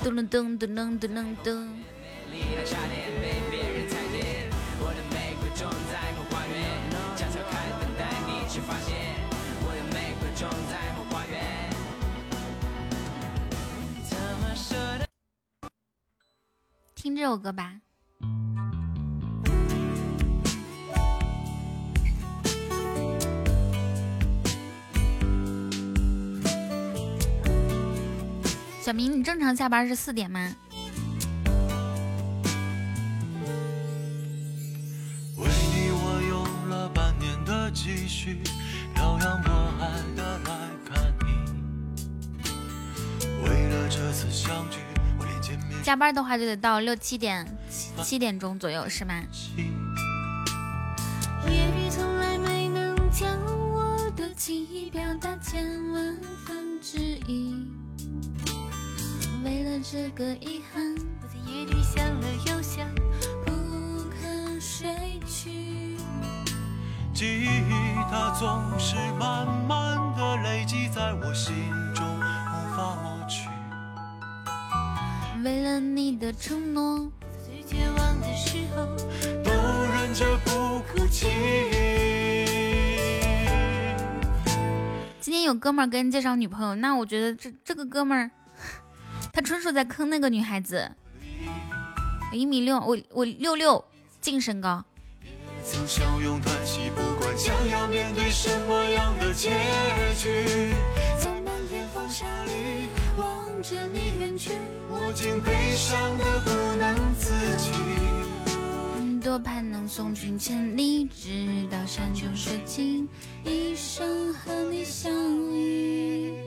[0.03, 1.37] 噔噔噔噔噔噔噔。
[1.45, 1.69] 噔
[16.97, 17.84] 听这首歌吧。
[28.85, 30.55] 小明，你正常下班是四点吗？
[35.39, 38.43] 为你我用了半年的积蓄，
[38.95, 41.28] 漂洋过海的来看你。
[43.43, 44.80] 为了这次相聚，
[45.18, 45.82] 我连见面。
[45.82, 47.57] 加班的话就得到六七点，
[48.03, 49.22] 七点钟左右是吗？
[51.47, 57.66] 也许从来没能将我的情意表达千万分之一。
[59.45, 62.89] 为了这个遗憾，我在夜里想了又想，
[63.45, 64.89] 不肯睡
[65.27, 65.99] 去。
[67.13, 67.61] 记忆
[68.11, 71.55] 它总是慢慢的累积在我心
[71.95, 73.51] 中，无法抹去。
[75.45, 77.13] 为了你的承诺，
[77.45, 78.87] 最绝望的时候
[79.45, 79.51] 都
[79.93, 81.29] 忍着不哭泣。
[85.21, 88.31] 今天有哥们儿给你介绍女朋友，那我觉得这这个哥们儿，
[89.35, 90.89] 他纯属在坑那个女孩子。
[92.30, 93.85] 我一米六，我我六六
[94.20, 94.85] 净身高。
[95.64, 99.51] 曾相拥叹息，不管将要面对什么样的结
[100.16, 100.74] 局，
[101.18, 104.53] 在漫天风沙里望着你远去，
[104.89, 107.70] 我竟悲伤的不能自己。
[109.20, 113.09] 多盼能送君千里，直到山穷水尽，
[113.43, 115.11] 一生和你相
[115.51, 116.44] 依。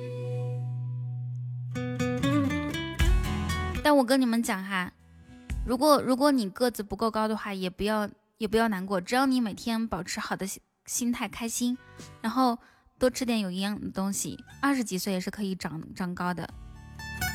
[3.87, 4.91] 但我跟你们讲哈，
[5.65, 8.09] 如果如果你个子不够高的话，也不要。
[8.37, 11.75] 也不要难过，只要你每天保持好的心心态，开心，
[12.21, 12.59] 然后
[12.99, 16.47] 多吃点有营养的东西，二十几岁也是可以长长高的。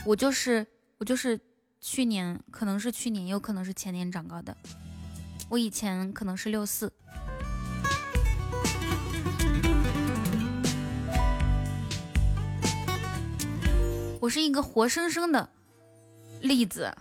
[0.05, 0.65] 我就是
[0.99, 1.41] 我就是
[1.81, 4.55] 去年，可能是去年，有可能是前年长高的。
[5.49, 6.93] 我以前可能是六四。
[14.21, 15.51] 我是一个活生生的
[16.43, 16.95] 例子。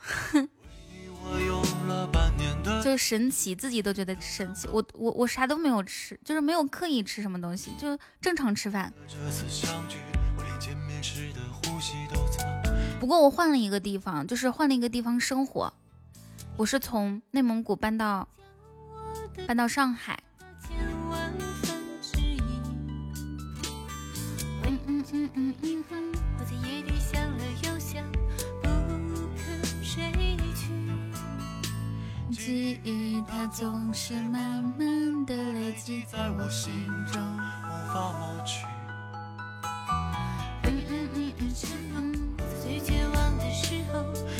[2.83, 4.67] 就神奇，自己都觉得神奇。
[4.71, 8.91] 我我我啥都没有吃，就是没有刻意吃什么东西，就正常吃饭。
[12.99, 15.73] 不过我换了一个地方，就是换了一个地方生活。
[16.57, 18.27] 我是从内蒙古搬到
[19.47, 20.21] 搬到上海。
[24.63, 25.81] 嗯嗯嗯嗯嗯。
[32.43, 36.73] 记忆它总是慢慢的累积在我心
[37.05, 38.65] 中，无法抹去。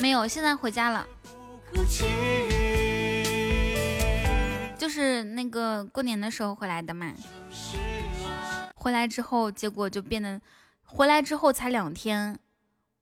[0.00, 1.06] 没有，现在回家了。
[4.76, 7.12] 就是那个过年的时候回来的嘛。
[8.74, 10.40] 回来之后，结果就变得，
[10.82, 12.36] 回来之后才两天。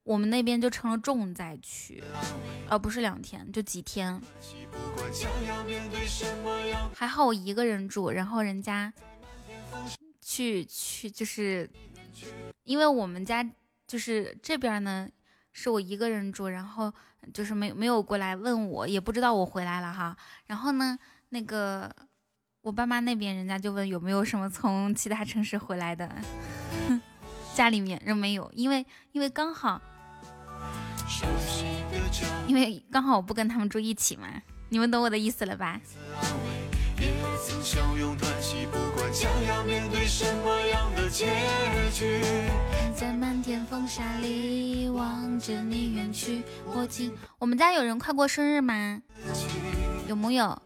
[0.02, 2.02] 我们那边就成了重灾区，
[2.68, 4.20] 而不是两天，就几天。
[6.94, 8.92] 还好我一个人住，然后人家
[10.20, 11.68] 去去就是，
[12.64, 13.44] 因为我们家
[13.86, 15.08] 就是这边呢
[15.52, 16.92] 是我一个人住，然后
[17.32, 20.16] 就是没没有过来问我，也不知道我回来了哈。
[20.46, 20.98] 然后呢，
[21.30, 21.94] 那个
[22.62, 26.14] 我爸妈那边人家就问有没有什么从其他城市回来的，
[27.54, 29.80] 家里面人没有，因为因为刚好。
[32.46, 34.28] 因为刚好我不跟他们住一起嘛，
[34.72, 35.80] 你们懂我的意思了吧？
[42.94, 46.42] 在漫天风沙里望着你远去，
[47.38, 49.02] 我们家有人快过生日吗？
[50.06, 50.56] 有木有？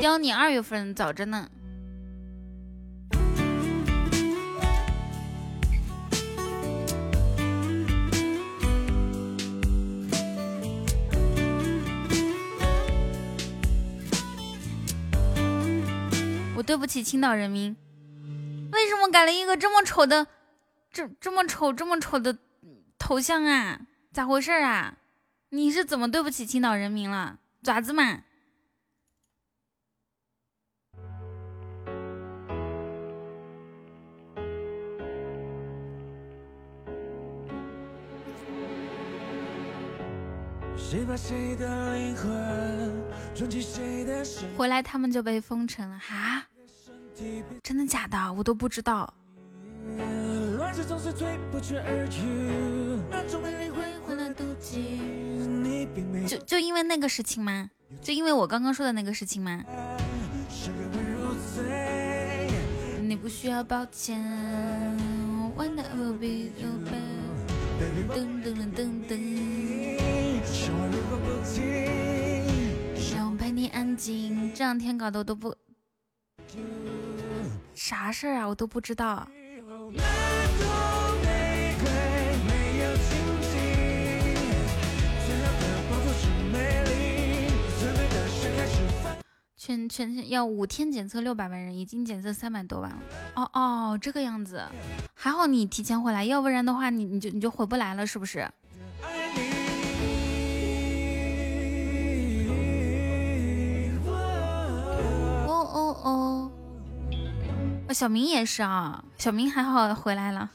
[0.00, 1.48] 雕你二月份早着呢。
[16.60, 17.74] 我对不起青岛人民，
[18.72, 20.26] 为什么改了一个这么丑的，
[20.92, 22.36] 这这么丑这么丑的
[22.98, 23.80] 头像啊？
[24.12, 24.98] 咋回事啊？
[25.48, 27.38] 你是怎么对不起青岛人民了？
[27.62, 28.24] 爪子嘛？
[44.56, 46.48] 回来他们就被封城了哈？
[47.62, 48.32] 真的假的？
[48.32, 49.12] 我都不知道。
[56.26, 57.70] 就就因为那个事情吗？
[58.00, 59.64] 就因为我刚刚说的那个事情吗？
[63.02, 64.22] 你不需要抱歉。
[68.10, 69.12] 噔噔噔噔。
[72.96, 75.54] 想陪你安静，这两天搞得我都不。
[77.80, 78.46] 啥事儿啊？
[78.46, 79.26] 我都不知道。
[89.56, 92.98] 全全全要五天检测六百万人，已经检测三百多万了。
[93.36, 94.62] 哦哦，这个样子，
[95.14, 98.40] 还好你提前回来，要不然的话，你你就你就回不来了，是不是？
[105.46, 106.52] 哦哦哦。
[107.92, 110.50] 小明也是啊，小明还好回来了。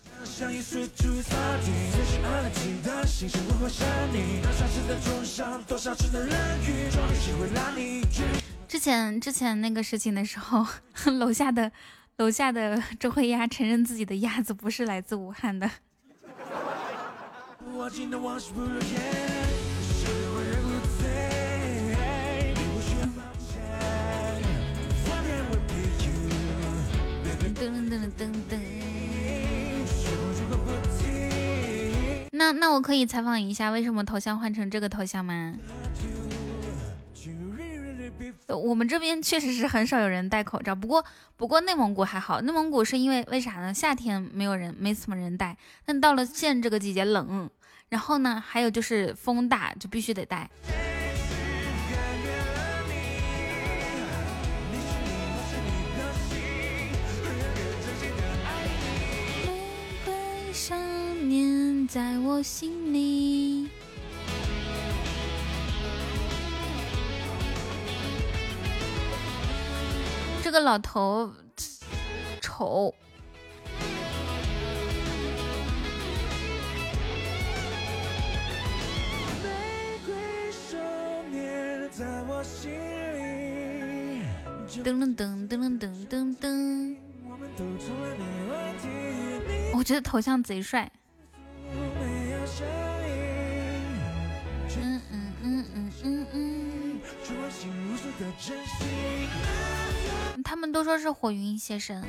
[8.68, 10.66] 之前之前那个事情的时候，
[11.20, 11.72] 楼下的
[12.18, 15.70] 楼下的周黑鸭承认自己的鸭子不是来自武汉的。
[27.90, 28.60] 噔噔噔。
[32.32, 35.56] 那那我可以采访一下，为什么头像换成这个头像吗？
[38.48, 41.04] 我们这边确实是很少有人戴口罩，不过
[41.36, 43.74] 不过内蒙古还好，内蒙古是因为为啥呢？
[43.74, 47.50] 夏天没有人，没什么人戴，但到了现这个季节冷，
[47.90, 50.50] 然后呢，还有就是风大，就必须得戴。
[61.96, 63.70] 在我心里。
[70.44, 71.32] 这个老头
[72.42, 72.94] 丑。
[84.84, 86.98] 噔噔噔噔噔噔噔。
[89.74, 90.92] 我觉得头像贼帅。
[96.06, 97.02] 嗯嗯。
[100.44, 102.04] 他们都说是火云邪神。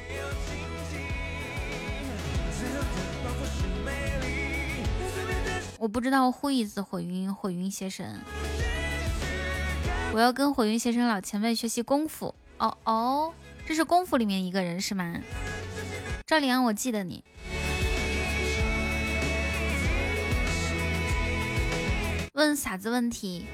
[5.79, 8.21] 我不知道护一子火云火云邪神。
[10.13, 12.35] 我要跟火云邪神老前辈学习功夫。
[12.59, 13.33] 哦哦，
[13.67, 15.17] 这是功夫里面一个人是吗？
[16.27, 17.25] 赵丽安，我记得你。
[22.33, 23.47] 问傻子问题，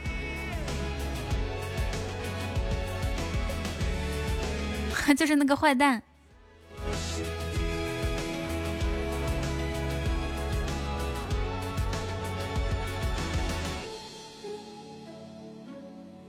[5.15, 6.03] 就是那个坏蛋。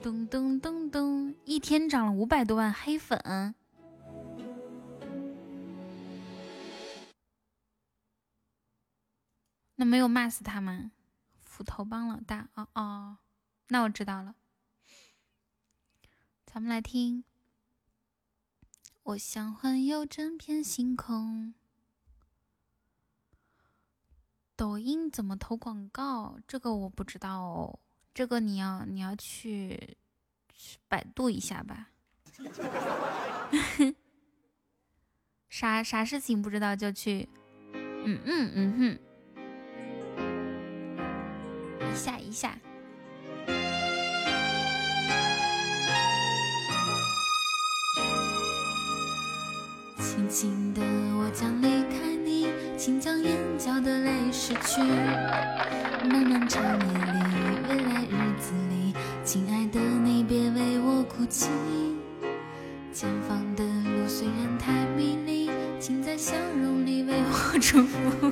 [0.02, 3.56] 噔噔噔噔，一天涨了五百多万黑粉，
[9.76, 10.92] 那没有骂死他吗？
[11.46, 13.18] 斧头帮老大，哦哦，
[13.68, 14.36] 那我知道了。
[16.46, 17.24] 咱们来听。
[19.04, 21.54] 我想环游整片星空。
[24.56, 26.38] 抖音怎么投广告？
[26.48, 27.80] 这个我不知道哦，
[28.14, 29.98] 这个你要你要去
[30.54, 31.90] 去百度一下吧。
[35.50, 37.28] 啥啥事情不知道就去，
[37.74, 38.98] 嗯嗯嗯哼。
[41.92, 42.58] 一下一下，
[50.34, 50.82] 轻轻的
[51.16, 54.82] 我将离开你，请将眼角的泪拭去。
[56.10, 57.20] 漫漫长夜里，
[57.70, 61.52] 未来日子里，亲爱的你别为我哭泣。
[62.92, 68.32] 前方的路虽然太迷离，请在笑容里为我祝福。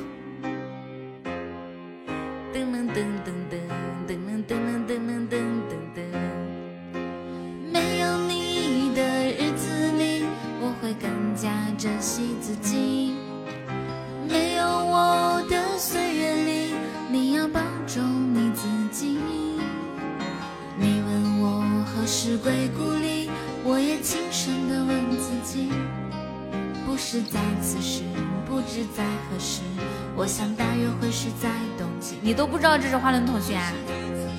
[32.32, 33.74] 你都不知道这是花轮同学啊？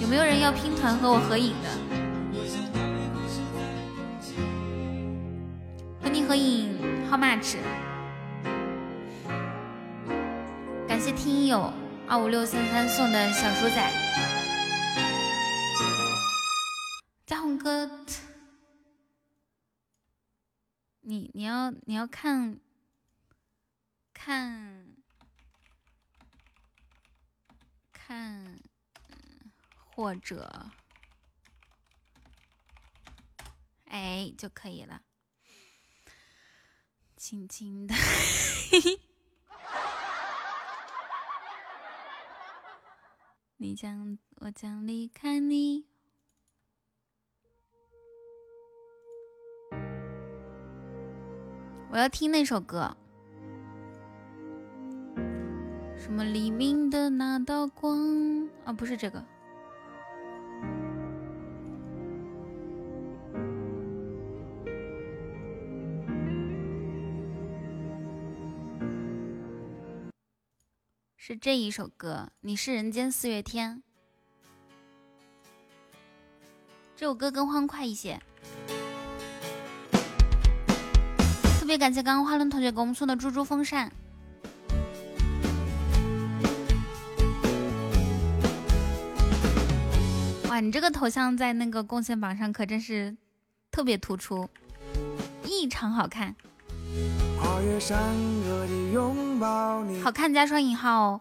[0.01, 1.69] 有没有人要拼团和我合影的？
[6.03, 6.75] 和你合影
[7.11, 7.59] ，How much？
[10.89, 11.71] 感谢听友
[12.09, 13.93] 二五六三三送的小鼠仔，
[17.27, 17.91] 嘉宏哥，
[21.03, 22.59] 你你要你要看
[24.15, 24.92] 看。
[28.13, 28.61] 看，
[29.97, 30.67] 或者，
[33.87, 35.01] 哎，就可以了。
[37.17, 37.95] 轻轻的，
[43.57, 45.87] 你将我将离开你。
[51.91, 52.95] 我要听那首歌，
[56.03, 58.73] 什么黎明的那道光啊？
[58.73, 59.25] 不是这个，
[71.17, 72.29] 是这一首歌。
[72.41, 73.81] 你是人间四月天，
[76.97, 78.21] 这首歌更欢快一些。
[81.61, 83.93] 特别感谢刚刚花轮同学给我们送的猪猪风扇。
[90.53, 93.17] 哇，你这个头像在那个贡献榜上可真是
[93.71, 94.47] 特别突出，
[95.47, 96.37] 异常好看。
[100.05, 101.21] 好看加双引号哦。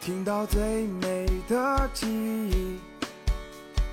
[0.00, 2.78] 听到最美的记忆。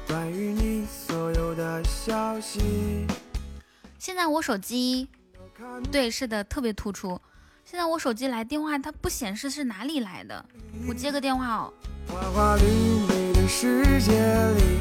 [0.07, 3.07] 关于你所有的消息。
[3.97, 5.09] 现在我手机，
[5.91, 7.19] 对，是的，特别突出。
[7.69, 10.45] 现在我手机来电话，它不显示是哪里来的。
[10.87, 11.73] 我接个电话哦。
[12.07, 14.13] 花花绿绿的世界
[14.53, 14.79] 里，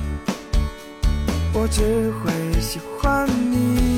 [1.53, 3.96] 我只会喜欢你。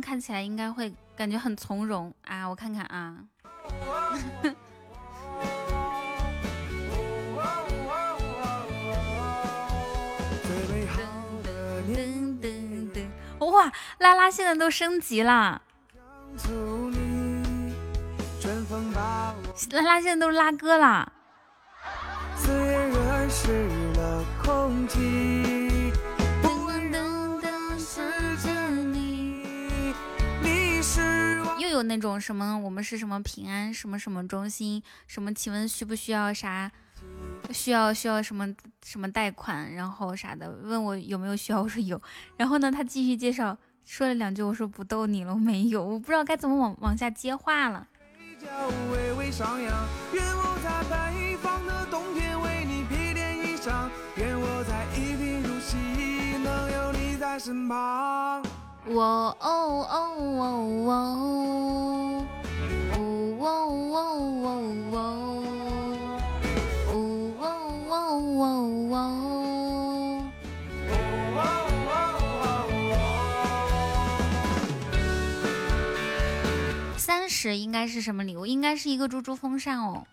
[0.00, 2.46] 看起来应该会感觉很从容啊！
[2.48, 3.16] 我看看啊。
[13.52, 15.60] 哇，拉拉现在都升级了。
[19.72, 21.12] 拉拉现在都是拉歌了。
[31.82, 36.70] 那种什么，我们是什么平安什么什么中心，什么请问需不需要啥？
[37.50, 38.46] 需要需要什么
[38.84, 40.50] 什么贷款，然后啥的？
[40.62, 42.00] 问我有没有需要，我说有。
[42.36, 47.88] 然后呢，他继续介绍，说了两句，我说不逗你了，我没有，我不知道该怎么往往下接话了。
[48.40, 48.70] 愿我
[50.62, 55.76] 在北方的冬天为你披件衣裳，愿我在一贫如洗，
[56.42, 58.42] 能有你在身旁。
[58.84, 59.94] 哦哦哦
[60.38, 60.42] 哦
[60.88, 60.96] 哦，
[62.90, 62.98] 哦
[63.38, 64.46] 哦哦
[64.92, 64.98] 哦
[66.90, 67.46] 哦
[67.88, 67.94] 哦
[68.38, 68.50] 哦
[68.90, 68.98] 哦，
[76.98, 78.46] 三十应该是什么礼物？
[78.46, 80.04] 应该是一个猪猪风扇哦。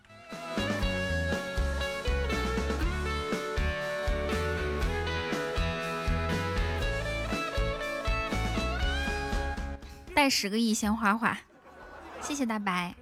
[10.20, 11.38] 带十个亿鲜花花，
[12.20, 12.94] 谢谢大白。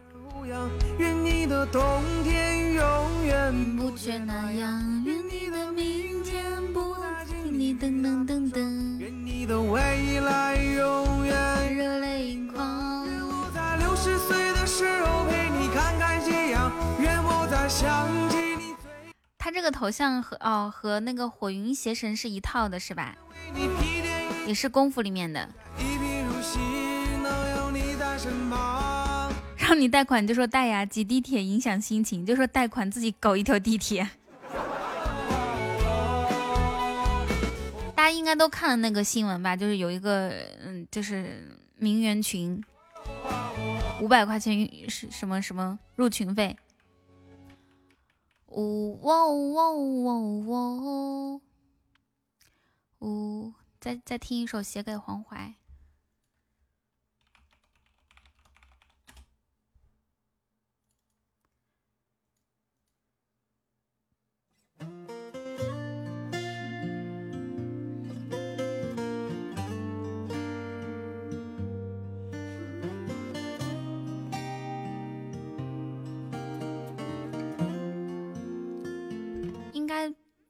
[1.00, 1.82] 愿你的冬
[2.22, 13.04] 天永远不缺暖阳，愿你的明天不再经历噔噔噔噔，愿你的未来永远热泪盈眶。
[13.08, 16.70] 愿我在六十岁的时候陪你看看夕阳，
[17.00, 18.76] 愿我在想起你
[19.36, 23.16] 他这个头像和哦和那个火云邪神是一套的，是吧？
[24.46, 25.48] 也是功夫里面的。
[25.78, 26.58] 一贫如洗
[29.56, 34.08] 让你贷款就说贷呀，挤地铁影响心情就说贷款自己搞一条地铁。
[37.94, 39.54] 大家应该都看了那个新闻吧？
[39.54, 40.30] 就是有一个
[40.62, 42.62] 嗯，就是名媛群。
[44.00, 46.56] 五百块钱是什么什么入群费？
[48.46, 51.40] 呜喔喔喔喔，
[53.00, 53.52] 呜！
[53.80, 55.54] 再再听一首《写给黄淮》。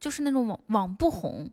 [0.00, 1.50] 就是那种网网不红，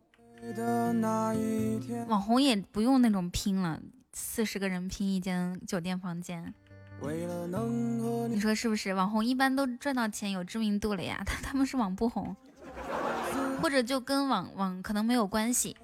[2.08, 3.80] 网红也不用那种拼了，
[4.12, 6.54] 四十个人拼一间酒店房间，
[8.28, 8.94] 你说是不是？
[8.94, 12.36] 网红一般都赚到钱有知名度了呀，他他们是网不红，
[13.60, 15.76] 或者就跟网网可能没有关系。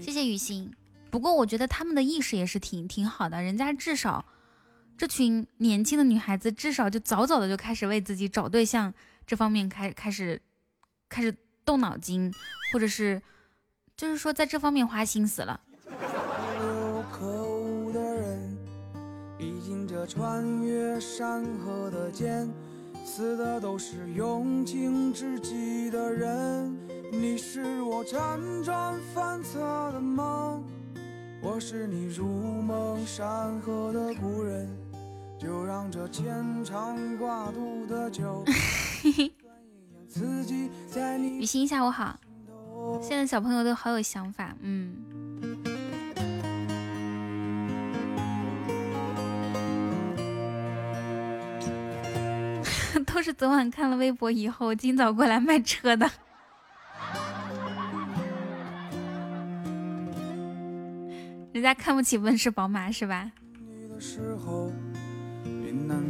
[0.00, 0.70] 谢谢雨欣，
[1.10, 4.24] 不过我觉得他们的意识也是挺挺好的，人家至少
[4.98, 8.92] 这群年轻的女孩子至少就早早的就开始为自己找对象
[9.24, 10.42] 这方面开开始
[11.08, 11.32] 开始
[11.64, 12.32] 动脑筋，
[12.72, 13.22] 或者是
[13.96, 15.60] 就是说在这方面花心思了。
[17.12, 18.58] 可恶的人，
[19.38, 22.48] 毕竟这穿越山河的剑，
[23.04, 26.76] 死的都是用情至极的人。
[27.12, 29.60] 你是我辗转反侧
[29.92, 30.62] 的梦，
[31.40, 34.68] 我是你如梦山河的故人。
[35.38, 38.44] 就让这牵肠挂肚的酒，
[41.38, 42.18] 雨欣下午好，
[43.00, 44.94] 现在小朋友都好有想法，嗯。
[53.06, 56.10] 都是昨晚看了微博以后，今早过来卖车的。
[61.52, 63.30] 人家看不起奔驰、宝马是吧？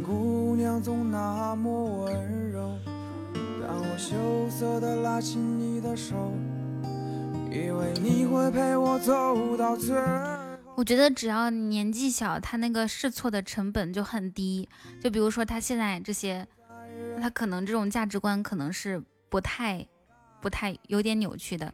[0.03, 2.77] 姑娘总那么温柔
[3.61, 3.81] 当
[10.75, 14.67] 我觉得只要年纪小，他那个试错的成本就很低。
[15.01, 16.47] 就比如说他现在这些。
[17.21, 19.85] 他可能这种价值观可能是不太、
[20.41, 21.73] 不太有点扭曲的，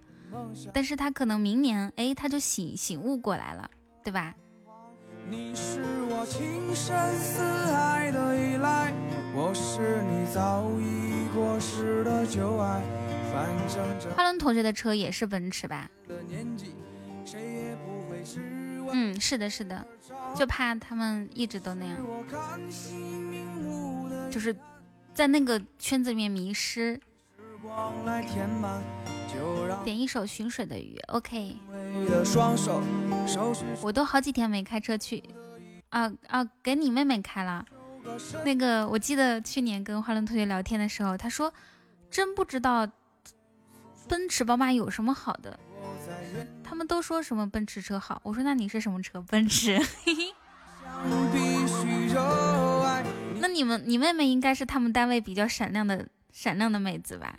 [0.73, 3.69] 但是他可能明年哎他就醒醒悟过来了，
[4.03, 4.35] 对吧？
[5.29, 7.41] 你是我情深似
[7.73, 8.93] 海的依赖
[9.33, 12.81] 我是你早已过时的旧爱
[13.33, 15.89] 反正这花伦同学的车也是奔驰吧？
[18.93, 19.85] 嗯是的是的
[20.35, 21.97] 就怕他们一直都那样。
[24.29, 24.55] 就是
[25.13, 26.93] 在那个圈子里面迷失。
[27.37, 28.81] 时光来填满
[29.83, 31.57] 点一首《寻水的鱼》，OK。
[33.81, 35.23] 我都好几天没开车去，
[35.89, 37.65] 啊啊，给你妹妹开了。
[38.43, 41.53] 那个我记得去年跟花轮同学聊天的时候，他说
[42.09, 42.87] 真不知道
[44.07, 45.59] 奔驰、宝马有什么好的，
[46.63, 48.19] 他们都说什么奔驰车好。
[48.23, 49.21] 我说那你是什么车？
[49.23, 49.77] 奔驰。
[50.03, 50.33] 嘿嘿。
[53.39, 57.33] 那你们，你妹妹应该是他们单位比较闪亮的闪亮的妹子吧？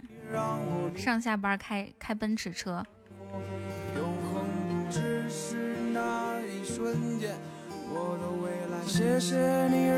[0.97, 2.83] 上下班开开奔驰车。
[8.87, 9.91] 谢谢你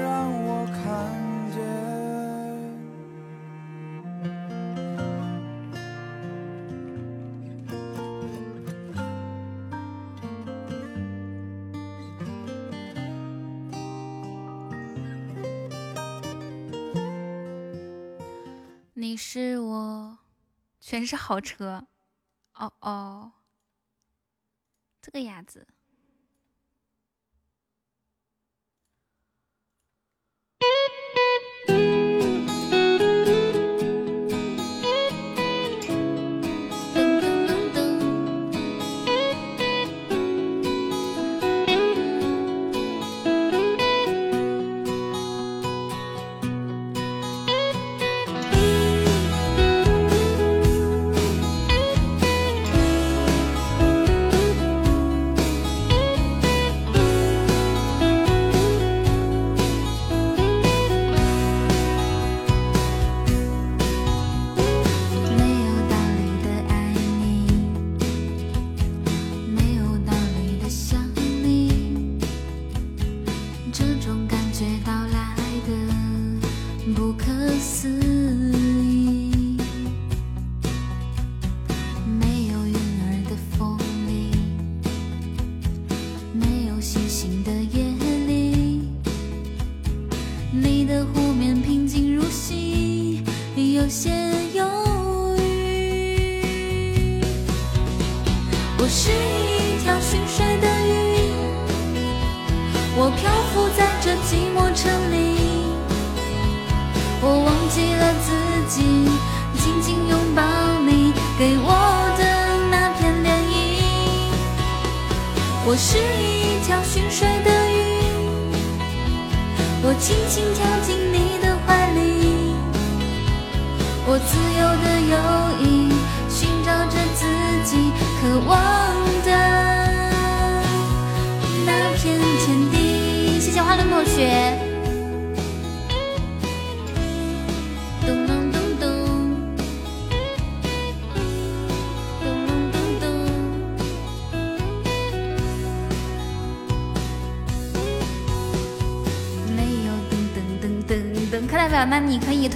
[20.98, 21.86] 全是好车，
[22.54, 23.32] 哦哦，
[25.00, 25.64] 这个样子。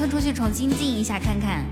[0.08, 1.64] 出去重新进一下看看。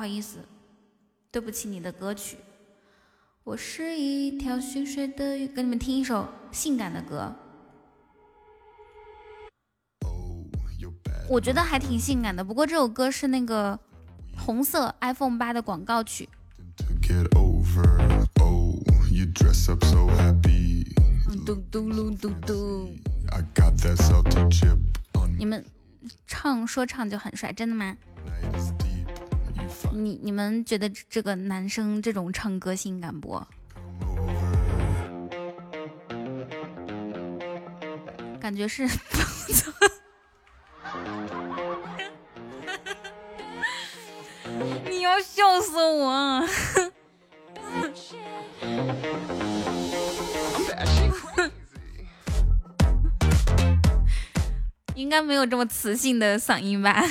[0.00, 0.38] 好意思。
[1.30, 2.38] 对不起，你的歌曲。
[3.44, 7.36] 我是一条寻水的鱼，给你们听一首性感的歌。
[11.28, 13.78] 我觉得还挺性感的，不过这首歌是那个
[14.38, 16.26] 红色 iPhone 八的广告曲。
[21.44, 22.88] 嘟嘟噜嘟嘟。
[25.38, 25.62] 你们
[26.26, 27.94] 唱说唱就很帅，真的吗？
[29.92, 33.42] 你你们觉得这个男生这种唱歌性感不？
[38.40, 38.88] 感觉是，
[44.88, 46.42] 你要笑死我！
[54.94, 57.04] 应该没有这么磁性的嗓音吧？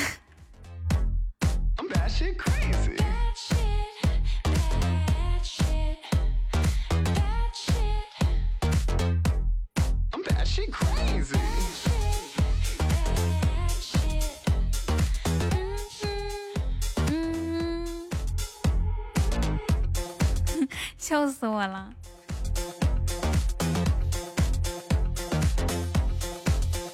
[20.98, 21.92] 笑死我了！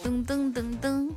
[0.01, 1.09] 噔噔噔噔，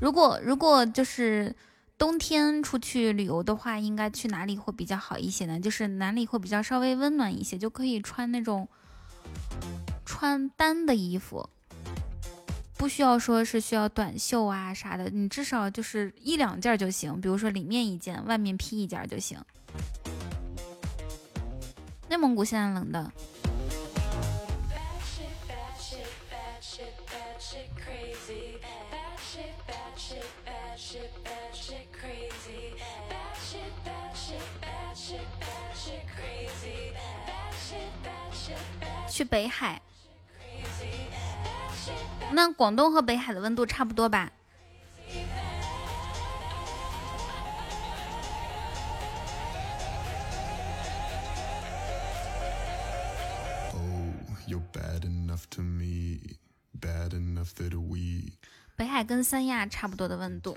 [0.00, 1.54] 如果如果就是
[2.00, 5.60] 冬天出去旅游的话，应该去哪里会比较好一些呢？
[5.60, 8.66] 就是哪里会比较稍微温暖一些，就可以穿那种
[10.06, 11.50] 穿单的衣服，
[12.78, 19.38] 不需要说是需要短袖啊啥的，你至少就是一两件就行，比如说里面一件，外面披一件就行。
[22.08, 23.12] 内蒙古现在冷的。
[39.20, 39.82] 去北海，
[42.32, 44.32] 那广东和北海的温度差不多吧？
[58.74, 60.56] 北海跟三亚差不多的温度。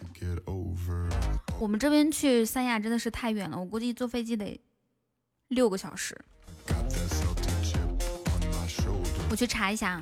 [1.60, 4.58] 我们这边去三亚真的是太远了，我估计坐飞机得
[5.50, 6.18] 六个小时。
[9.34, 10.00] 我去查一下。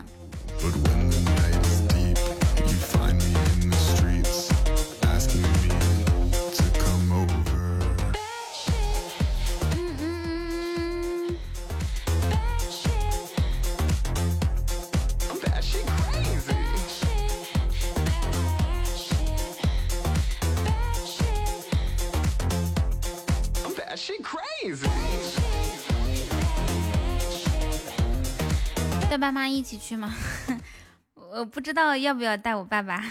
[29.11, 30.15] 带爸妈一起去吗？
[31.33, 33.03] 我不知道要不要带我爸爸。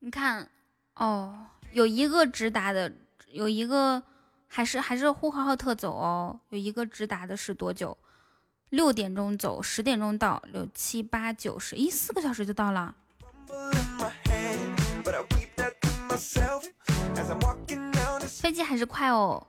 [0.00, 0.46] 你看，
[0.96, 2.92] 哦，有一个直达的，
[3.32, 4.02] 有一个
[4.46, 7.96] 还是还是呼和浩特走哦，有一个直达的是多久？
[8.68, 12.94] 六点钟走，十点钟到，六七八九十，一四个小时就到了。
[18.40, 19.46] 飞机还是快哦，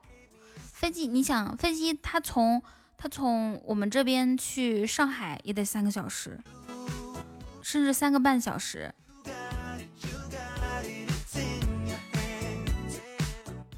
[0.70, 2.62] 飞机你想，飞机它从
[2.98, 6.38] 它从我们这边去上海也得三个小时，
[7.62, 8.92] 甚至三个半小时。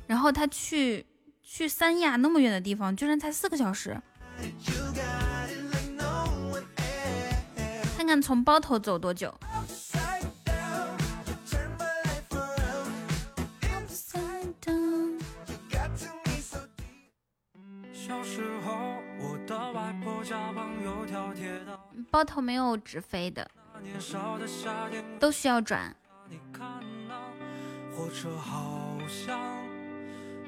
[0.08, 1.06] 然后他去
[1.42, 3.96] 去三亚那么远的地方，居然才四个小时。
[7.96, 9.32] 看看从包头走多久。
[22.14, 23.50] 包头没有直飞的，
[25.18, 25.96] 都需要转。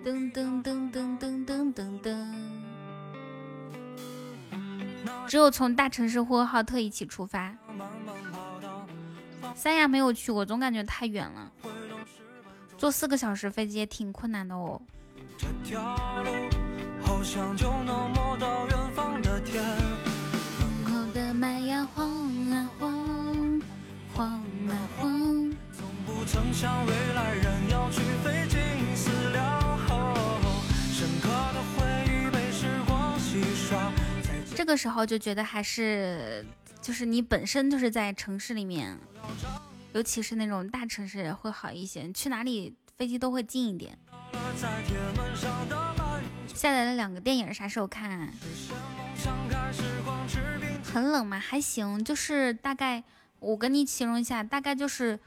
[0.04, 2.32] 噔噔噔噔噔噔噔噔。
[5.26, 7.52] 只有从大城市呼和浩特一起出发。
[9.56, 11.50] 三亚没有去过，总感觉太远了，
[12.78, 14.80] 坐四个小时飞机也挺困难的哦。
[15.64, 15.76] 这
[34.66, 36.44] 个时候就觉得还是，
[36.82, 38.98] 就是你本身就是在城市里面，
[39.92, 43.96] 尤其是那种大城市会好一些，去哪里飞机都会近一点。
[46.52, 48.28] 下载了两个电影，啥时候看？
[50.82, 51.38] 很冷吗？
[51.38, 53.04] 还行，就是大概
[53.38, 55.18] 我跟你形容一下，大概就是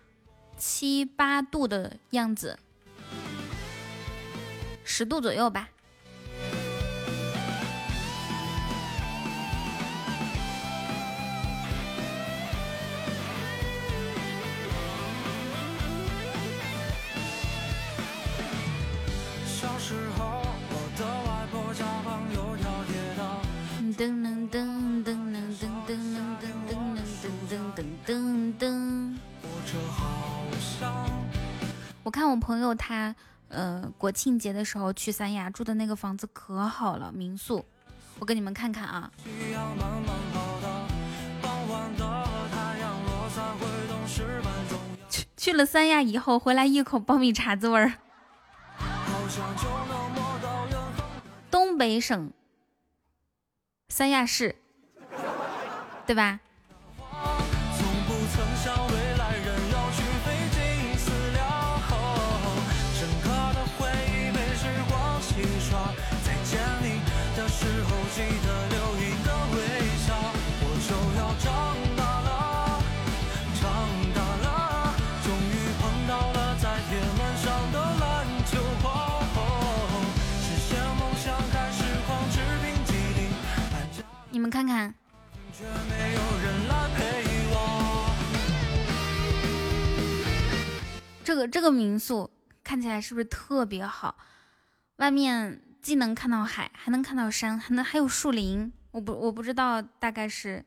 [0.59, 2.59] 七八度的样子，
[4.83, 5.69] 十度左右吧。
[23.97, 25.91] 噔噔噔噔噔噔噔
[26.37, 26.83] 噔噔
[27.49, 30.38] 噔噔噔噔。
[32.03, 33.15] 我看我朋友他
[33.49, 37.65] 呃国庆节的时候去三亚住的那个房子可好了，民宿，
[38.19, 39.11] 我给你们看看啊。
[45.37, 47.93] 去了三亚以后回来一口苞米碴子味儿。
[51.49, 52.31] 东北省。
[53.91, 54.55] 三亚市，
[56.05, 56.39] 对吧？
[84.49, 84.91] 们看看，
[91.23, 92.31] 这个这个民宿
[92.63, 94.17] 看起来是不是特别好？
[94.95, 98.73] 外面既能看到海，还能看到山，还能还有树林。
[98.89, 100.65] 我不我不知道，大概是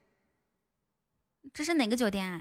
[1.52, 2.40] 这是哪个酒店啊？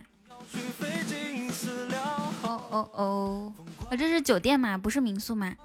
[2.44, 3.54] 哦哦哦，
[3.90, 4.78] 啊，这是酒店吗？
[4.78, 5.56] 不是民宿吗？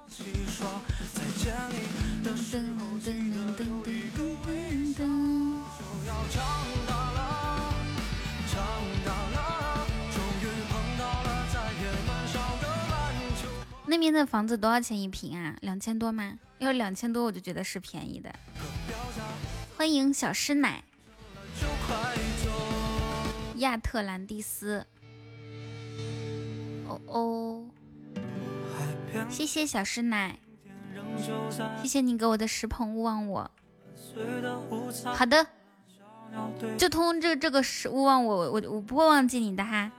[13.89, 15.57] 那边的房子多少钱一平啊？
[15.61, 16.39] 两千多吗？
[16.59, 18.35] 要两千多我就觉得是便宜的。
[19.77, 20.83] 欢迎小师奶，
[23.57, 24.85] 亚特兰蒂斯。
[26.89, 27.65] 哦哦，
[29.29, 30.39] 谢谢小师奶，
[31.81, 33.51] 谢谢你给我的石棚勿忘我。
[35.05, 35.47] 好的，
[36.77, 39.93] 就通这这个是勿忘我，我我不会忘记你的哈。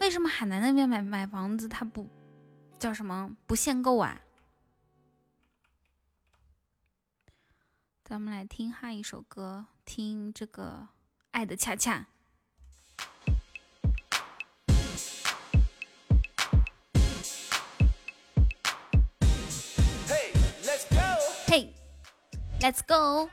[0.00, 2.08] 为什么海南那边买买房子他不
[2.78, 4.20] 叫什么不限购啊？
[8.04, 10.88] 咱们来听下一首歌，听这个
[11.30, 12.00] 《爱的恰恰》。
[21.46, 21.72] 嘿
[22.60, 23.30] ，Let's go。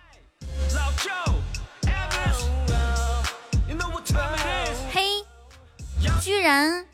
[6.22, 6.85] 居然，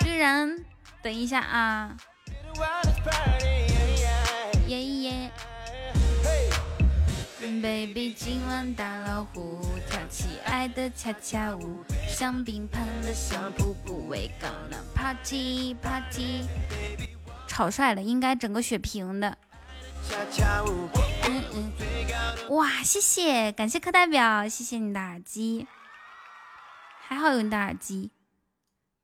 [0.00, 0.64] 居然，
[1.02, 1.94] 等一下啊！
[4.66, 5.30] 耶耶
[7.38, 9.60] ，baby，今晚大老虎
[9.90, 16.46] 跳起爱的恰恰舞，香槟喷的像瀑布，为高冷 party party，
[17.46, 19.36] 超帅了，应该整个血瓶的。
[21.28, 21.70] 嗯嗯，
[22.48, 25.66] 哇，谢谢，感谢课代表，谢谢你的耳机。
[27.08, 28.10] 还好有你的耳机，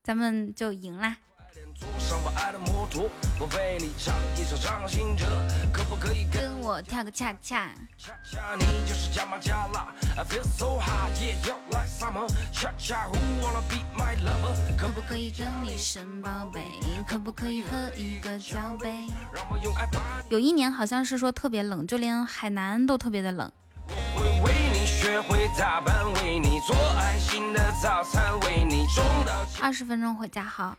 [0.02, 1.16] 咱们就赢啦。
[6.32, 7.70] 跟我跳个恰恰。
[14.76, 16.60] 可不可以跟你生宝贝？
[17.06, 19.06] 可不可以喝一个交杯？
[20.28, 23.52] 有一年好像是说特别冷，就连海南都特别的冷。
[25.02, 30.78] 学会打扮，为你做爱心的早餐，为你种到二十分钟回家好。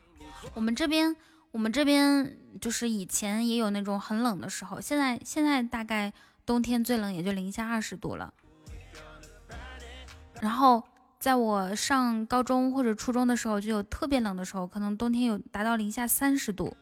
[0.53, 1.13] 我们这边，
[1.51, 6.13] 我们这边就是以前也有那种很冷的时候，现在现在大概
[6.45, 8.33] 冬天最冷也就零下二十度了。
[10.39, 10.81] 然后
[11.19, 16.77] 在我上高中或者初中的时候，就有特别冷的时候，可能冬天有达到零下三十度。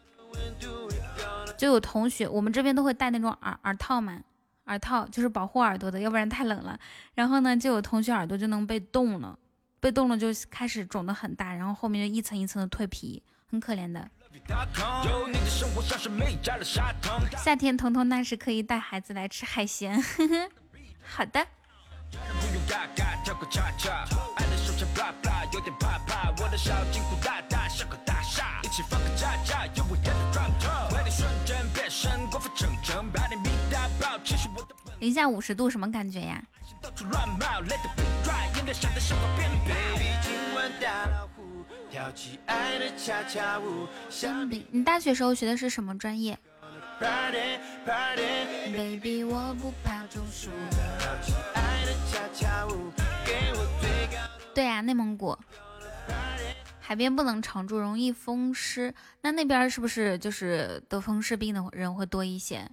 [1.57, 4.19] 就有同学，我们这边都会戴那种耳耳套嘛，
[4.65, 6.79] 耳套就是保护耳朵的，要不然太冷了。
[7.13, 9.37] 然后呢，就有同学耳朵就能被冻了，
[9.79, 14.09] 被冻了就开始肿得很大，然后后面就一层一层的蜕皮，很可怜的。
[17.37, 20.01] 夏天彤彤那时可以带孩子来吃海鲜。
[21.03, 21.45] 好的，
[35.01, 36.39] 零下五十度什么感觉呀？
[44.47, 46.37] 你你大学时候学的是什么专业。
[54.53, 55.35] 对呀、内蒙古
[56.79, 58.93] 海边不能常住，容易风湿。
[59.21, 62.69] 那那边是不是就是得风湿病的人会多一些？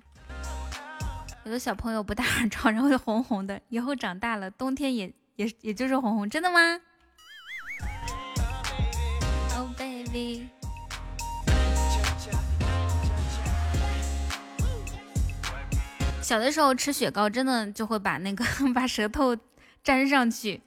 [1.49, 6.79] 有的小朋友不戴耳罩，然后就红红的，以后长大了冬天也也也就是红红，真的吗
[16.21, 18.45] 小的时候吃雪糕真的就会把那个
[18.75, 19.35] 把舌头
[19.85, 20.61] 粘上去。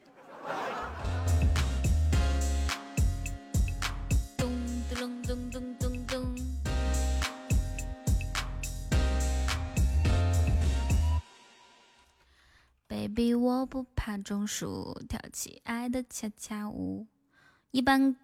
[13.14, 17.08] Baby，我不怕中暑，跳起爱的恰恰舞。
[17.72, 18.16] 一般，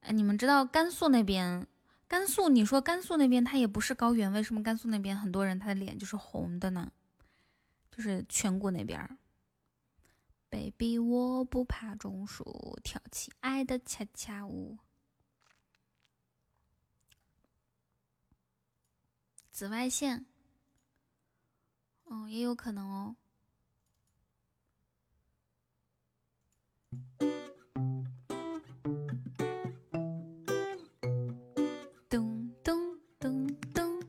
[0.00, 1.66] 哎，你们知道甘肃那边，
[2.06, 6.92] 甘肃你说甘肃那边它也不是高原，为什么甘肃那边很多人他的脸就是红的呢？
[7.90, 9.18] 就是颧骨那边。
[10.50, 14.76] Baby，我不怕中暑，跳起爱的恰恰舞。
[19.50, 20.26] 紫外线，
[22.04, 23.16] 哦，也有可能哦。
[32.08, 34.00] 咚咚咚咚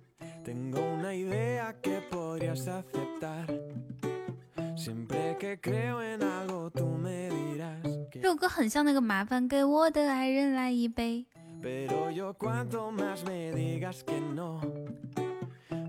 [0.44, 3.48] ，Tengo una idea que podrías aceptar.
[4.76, 7.82] Siempre que creo en algo, tú me dirás
[8.12, 8.22] 这 que.
[8.22, 11.26] 首歌很像那个麻烦给我的爱人来一杯。
[11.62, 14.62] Pero yo cuanto más me digas que no,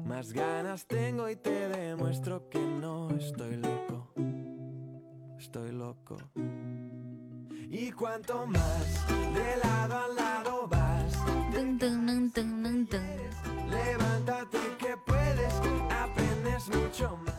[0.07, 3.96] más ganas tengo y te demuestro que no estoy loco.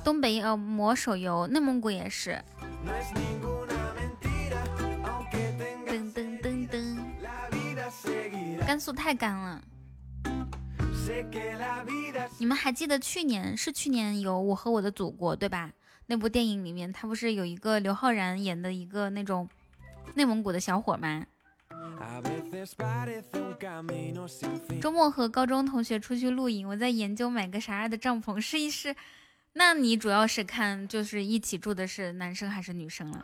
[0.04, 2.42] 东北要魔手游，内蒙古也是。
[5.88, 6.98] 噔噔噔噔。
[8.66, 9.62] 甘肃太干了。
[12.38, 15.72] 你们还记得去年是去年有我和我的祖国对吧？
[16.08, 19.48] 那部电影里面，他不是有一个刘昊然演的一个那种
[20.16, 21.26] 内蒙古的小伙吗.
[24.82, 28.96] 周末和高中同学出去露营，我在研究买个啥样的帐篷试一试。
[29.54, 33.22] 那你主要是看就是一起住的是男生还是女生了.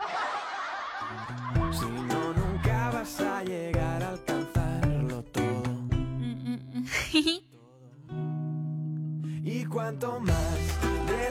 [6.19, 7.43] 嗯嗯嗯，嘿嘿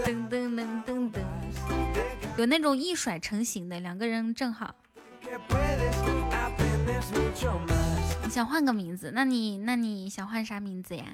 [0.05, 1.16] 噔噔噔噔噔，
[2.38, 4.74] 有那种一甩成型的两个人正好。
[8.24, 9.10] 你想换个名字？
[9.14, 11.04] 那你那你想换啥名字呀？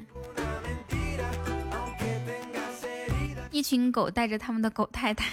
[3.51, 5.27] 一群狗带着他们的狗太太。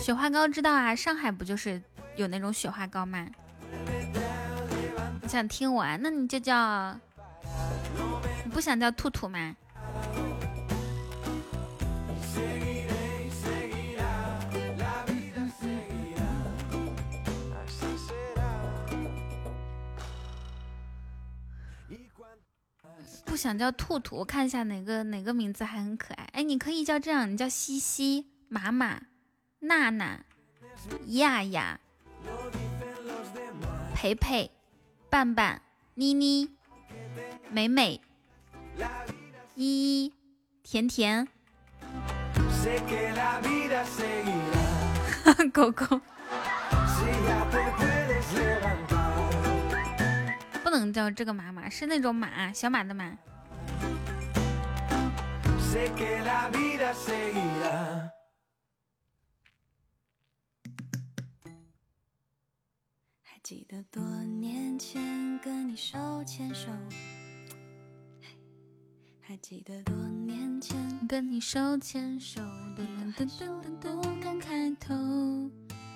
[0.00, 1.82] 雪花膏知道啊上海不就是
[2.16, 3.26] 有那种雪花膏吗？
[5.20, 6.98] 你想听我啊那你就叫
[8.44, 9.54] 你不想叫兔兔吗？
[23.44, 26.24] 想叫兔兔，我看一下哪个哪个名字还很可爱。
[26.32, 29.02] 哎，你可以叫这样，你叫西西、马马、
[29.58, 30.24] 娜娜、
[31.08, 31.78] 亚亚、
[33.94, 34.50] 培培、
[35.10, 35.60] 伴伴、
[35.92, 36.56] 妮妮、
[37.50, 38.00] 美美、
[39.56, 40.14] 依依、
[40.62, 41.28] 甜甜。
[45.52, 46.00] 狗狗。
[50.62, 53.14] 不能叫这个马马，是那种马，小马的马。
[63.22, 66.70] 还记得多年前跟你手牵手，
[69.20, 70.78] 还记得多年前
[71.08, 73.28] 跟你手牵手，噔噔噔
[73.60, 74.94] 噔噔，不敢开头，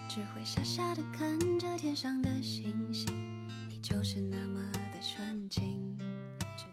[0.08, 3.06] 只会傻傻的看着天上的星星，
[3.68, 5.96] 你就是那么的纯净。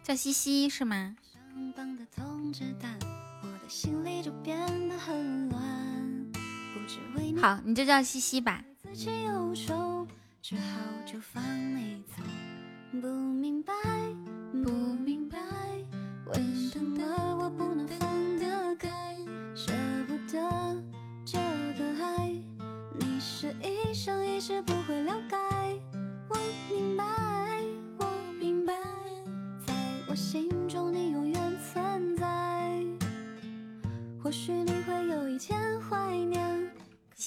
[0.02, 1.16] 叫西西是吗？
[1.76, 2.98] 上榜的通知单，
[3.44, 4.58] 我的心里就变
[4.88, 8.64] 得很乱，不知为你好，你就叫西西吧。
[8.78, 10.08] 自己有手，
[10.42, 11.44] 只好就放
[11.76, 12.24] 你走。
[13.02, 13.74] 不明白，
[14.64, 15.38] 不明白，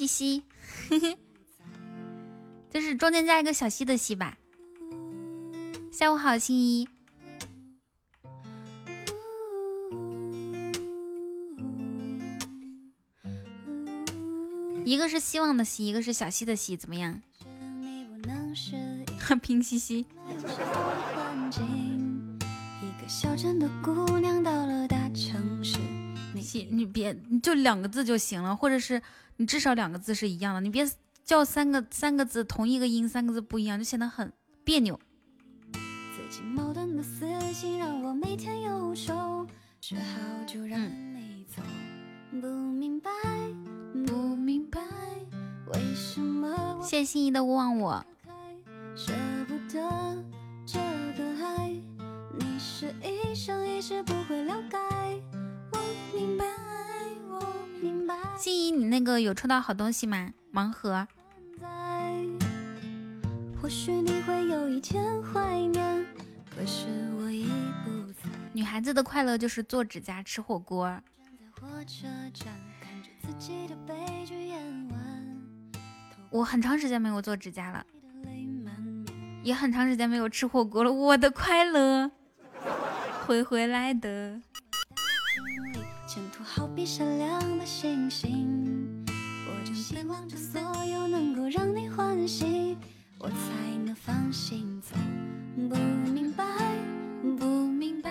[0.09, 0.43] 西西，
[0.89, 1.18] 嘿嘿，
[2.70, 4.39] 就是中间加一个小西的西吧。
[5.93, 6.89] 下午好，新一。
[14.85, 17.20] 一个是希望的希，一个是小溪的溪，怎么样？
[17.78, 18.74] 你不能适
[19.30, 20.06] 应拼西西。
[21.14, 22.39] 环境。
[22.80, 25.76] 一个小镇的姑娘到了大城市，
[26.35, 29.02] 你西，你别你就两个字就行了，或者是
[29.40, 30.85] 你至少两个字是一样的，你别
[31.24, 34.32] 叫三个三个字同一个音，三个字不一样，就显得很
[34.65, 34.98] 别扭。
[35.73, 39.47] 自己矛盾的思想让我每天忧愁，
[39.81, 40.02] 只好
[40.44, 40.81] 就让
[41.15, 41.62] 你走。
[42.40, 43.10] 不明白，
[44.06, 44.81] 不明白，
[45.73, 48.05] 为什么谢谢心仪的勿忘我，
[48.97, 49.12] 舍
[49.47, 50.20] 不得
[50.66, 50.81] 这
[51.16, 51.81] 个爱，
[52.36, 54.77] 你是一生一世不会了解。
[55.70, 55.78] 我
[56.12, 56.68] 明白，我明白。
[58.36, 60.32] 心怡你那个有抽到好东西吗？
[60.52, 61.06] 盲盒。
[63.60, 66.06] 或许你会有一天怀念，
[66.55, 66.86] 可是
[67.18, 67.44] 我已
[67.84, 68.30] 不在。
[68.52, 71.00] 女孩子的快乐就是做指甲、吃火锅。
[76.30, 77.84] 我很长时间没有做指甲了。
[79.42, 80.92] 也很长时间没有吃火锅了。
[80.92, 82.10] 我的快乐
[83.26, 84.40] 会回来的。
[86.51, 92.75] 好比闪亮的星星，我真希望着所有能够让你欢喜，
[93.19, 93.37] 我才
[93.85, 94.97] 能放心走。
[95.55, 95.77] 不
[96.11, 96.45] 明白，
[97.39, 98.11] 不明白，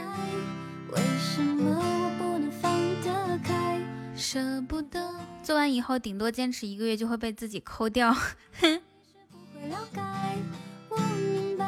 [0.91, 3.81] 为什么我不能放得开？
[4.15, 5.15] 舍不得。
[5.41, 8.13] 做完以后，顶多坚持一个月就会被自己抠掉。
[8.61, 9.99] 不会了解。
[10.89, 10.97] 我
[11.33, 11.65] 明白，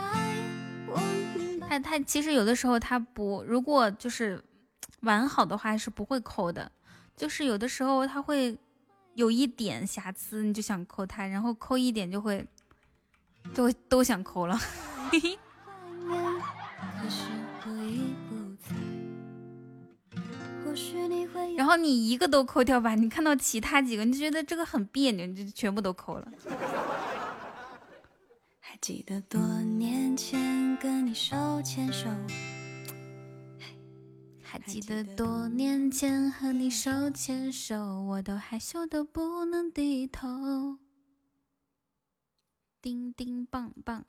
[0.87, 1.01] 我
[1.35, 1.67] 明白。
[1.67, 4.41] 它它其实有的时候他不，如果就是
[5.01, 6.71] 完好的话是不会抠的，
[7.15, 8.57] 就是有的时候它会
[9.15, 12.45] 有一点瑕疵，你就想抠它，然后抠一点就会
[13.53, 14.59] 就会都想抠了。
[21.57, 26.31] 然后你一个都抠掉吧，你看到其他几个你就觉得这个很别扭，你就全部都抠了。
[28.59, 32.07] 还记得多年前跟你手牵手，
[34.51, 40.79] 还记得多年前和你手牵手，我都害羞的不能低头。
[42.81, 44.03] 叮叮棒棒，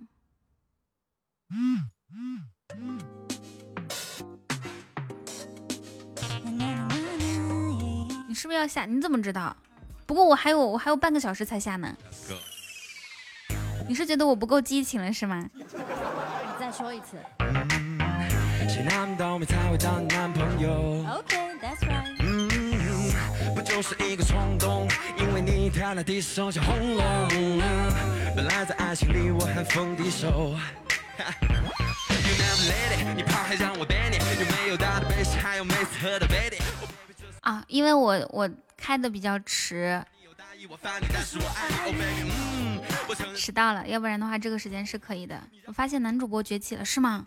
[8.26, 8.86] 你是不是要下？
[8.86, 9.54] 你怎么知道？
[10.06, 11.94] 不过我还有我还有半个小时才下呢。
[13.86, 15.50] 你是觉得我不够激情了是吗？
[15.52, 15.62] 你
[16.58, 17.18] 再说一次。
[18.72, 22.14] 谁难倒霉才会当你男朋友？OK，that's right。
[22.20, 22.48] 嗯，
[23.52, 24.86] 不就是一个冲动，
[25.18, 27.28] 因为你太那地手像红龙。
[28.36, 30.55] 本来在爱情里我很疯敌手。
[31.18, 35.06] You never let it，你怕还让我背你，有没有大的
[35.42, 36.28] 还有每次喝的。
[37.40, 40.01] 啊，因为我我开的比较迟
[40.68, 40.78] ，，Oh
[43.34, 45.42] 迟到了，要不然的话这个时间是可以的。
[45.66, 47.26] 我发现男主播崛起了，是吗？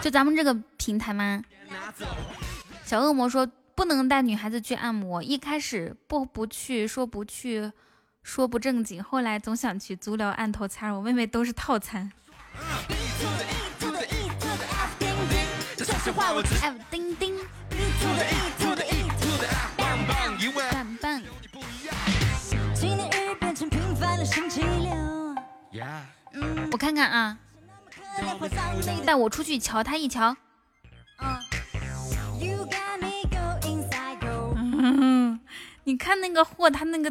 [0.00, 1.42] 就咱们这个平台吗？
[2.84, 7.72] 小恶魔说不能带女孩子去按摩，一开始不不去说不去，
[8.22, 12.12] 说不正经，后来总想去足疗按头擦，我妹妹都是套餐。
[16.60, 17.34] F 钉钉，
[20.70, 21.22] 棒棒。
[26.70, 27.38] 我看看啊，
[29.04, 30.36] 带我出去瞧他一瞧。
[34.54, 35.40] 嗯，
[35.84, 37.10] 你看那个货，他那个，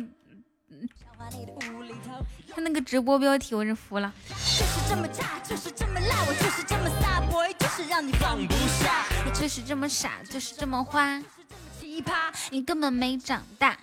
[2.53, 4.14] 他那个直播标题，我是服了。
[4.28, 9.06] 就是这么炸，就是这么辣，我就是这么飒，boy，就是让你放不下。
[9.26, 11.22] 我就是这么傻，就是这么花，
[11.80, 13.78] 奇葩，你根本没长大。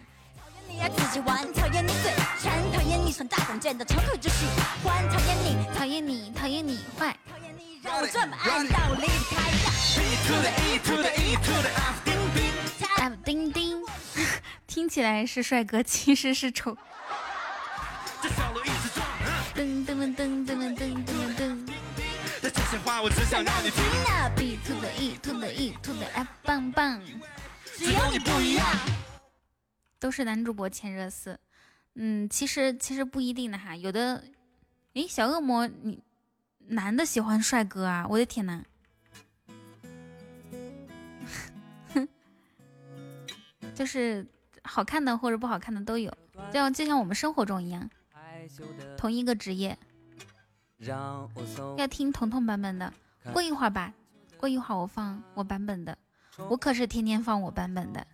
[0.69, 2.13] 讨厌你爱自己玩，讨厌你嘴
[2.43, 4.45] 馋，讨厌你穿大滚肩的长腿就喜
[4.85, 9.41] 欢，讨厌你，讨厌你，讨厌你坏，讨厌你让我这么爱你，但我离不开。
[9.97, 11.71] B to the E to the E to the
[12.99, 13.83] F 钉钉，
[14.67, 16.77] 听起来是帅哥，其实是丑。
[19.55, 21.73] 噔噔噔噔噔噔噔噔噔。
[22.43, 23.83] 这些话我只想让你听。
[24.37, 27.01] B to the E to the E to the F 棒棒。
[27.77, 28.67] 只有你不一样。
[29.99, 31.37] 都是男主播签热搜，
[31.95, 34.23] 嗯，其实其实不一定的哈，有的，
[34.95, 36.01] 诶，小恶魔，你
[36.69, 38.07] 男的喜欢帅哥啊？
[38.09, 38.63] 我的天呐！
[41.95, 42.09] 哼，
[43.75, 44.27] 就是
[44.63, 46.11] 好看的或者不好看的都有，
[46.53, 47.89] 就像就像我们生活中一样。
[48.97, 49.77] 同一个职业，
[51.77, 52.93] 要听彤彤版本的。
[53.33, 53.93] 过一会儿吧，
[54.39, 55.99] 过一会儿我放我版本的。
[56.49, 58.07] 我可是天天放我版本的。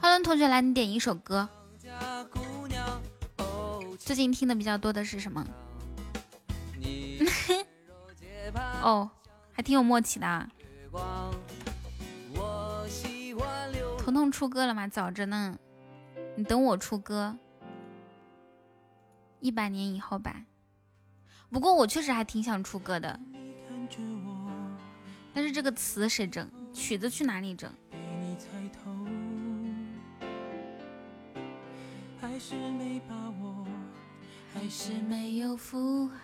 [0.00, 1.48] 花轮同学来，你点一首歌。
[3.98, 5.46] 最近听的比较多的是什么？
[8.82, 9.10] 哦，
[9.52, 10.48] 还挺有默契的。
[13.98, 14.88] 彤彤出歌了吗？
[14.88, 15.58] 早着呢，
[16.36, 17.36] 你等我出歌，
[19.38, 20.46] 一百年以后吧。
[21.50, 23.18] 不过我确实还挺想出歌的，
[25.34, 26.48] 但是这个词谁整？
[26.72, 27.70] 曲子去哪里整？
[32.20, 33.66] 还是没把握，
[34.54, 36.14] 还是没有符合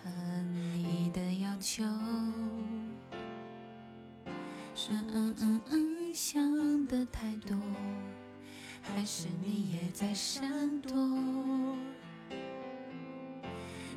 [0.53, 1.85] 你的要求。
[4.75, 7.57] 是嗯嗯嗯想的太多，
[8.83, 10.95] 还是你也在闪躲？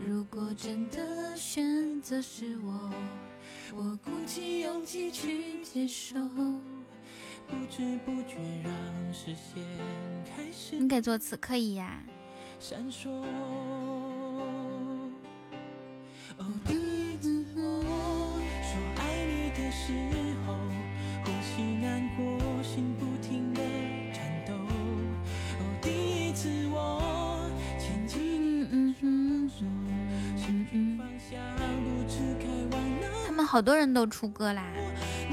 [0.08, 2.92] 如果真的选择是我，
[3.76, 6.20] 我鼓起勇气去接受。
[7.48, 8.72] 不知不觉让
[9.14, 9.64] 视线
[10.26, 10.78] 开始。
[10.78, 12.04] 你给作词可以呀。
[12.60, 13.10] 闪烁。
[16.38, 17.60] 哦，第一次我
[18.62, 19.94] 说爱你的时
[33.50, 34.64] 好多人都出歌啦，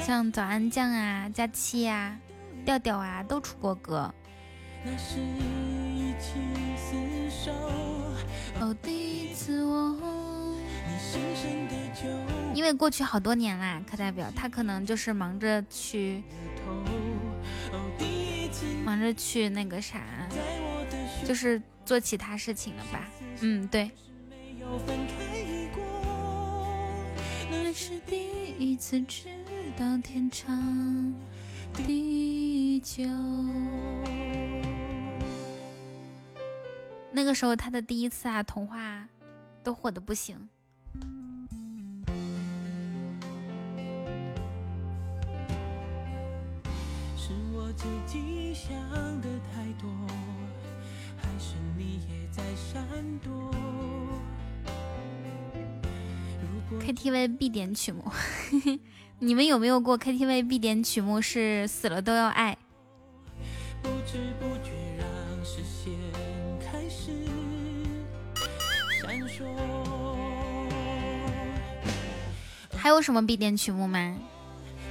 [0.01, 2.19] 像早安酱啊、佳期啊、
[2.65, 4.11] 调调啊都出过歌。
[4.83, 6.41] 那是一起
[6.79, 7.53] 厮守。
[8.59, 9.95] 哦，第一次我。
[12.55, 16.23] 因为过去好多年啦，课代表他可能就是忙着去，
[18.83, 20.01] 忙着去那个啥，
[21.27, 23.01] 就是做其他事情了吧？
[23.41, 23.91] 嗯，对。
[27.51, 28.29] 那是第
[28.59, 29.29] 一次知
[29.79, 31.15] 道天长
[31.75, 33.05] 地久。
[37.13, 39.09] 那个时候他的第一次啊，童话
[39.63, 40.49] 都火的不行。
[47.17, 48.71] 是我自己想
[49.21, 49.91] 的太多，
[51.17, 52.87] 还是你也在闪
[53.21, 53.51] 躲
[56.81, 58.05] ？KTV 必点曲目，
[59.21, 62.57] 你们有没有过 KTV 必点曲目是死了都要爱？
[63.83, 65.07] 不知不觉让
[65.45, 65.93] 视线
[66.61, 67.13] 开始
[69.01, 69.45] 闪烁。
[72.77, 74.17] 还有什么必点曲目吗？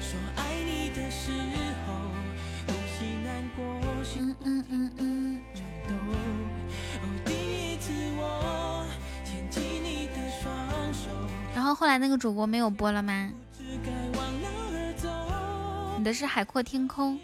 [0.01, 1.65] 说爱你的时然
[11.65, 13.31] 然后后来那个主播没有播了吗？
[15.97, 17.19] 你的是海阔天空。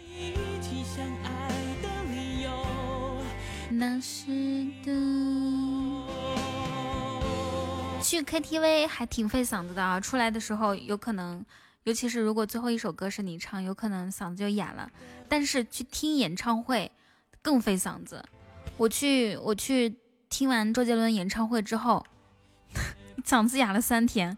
[3.70, 4.90] 那时的。
[8.02, 11.46] 去 KTV 还挺费嗓子的啊，出来的时候有可能，
[11.84, 14.90] 尤其是如果最后一首歌是你唱，有可能嗓子就哑了。
[15.28, 16.90] 但是去听演唱会
[17.40, 18.24] 更费嗓子。
[18.76, 19.94] 我去我去
[20.28, 22.04] 听完周杰伦演唱会之后，
[23.24, 24.36] 嗓子哑了三天。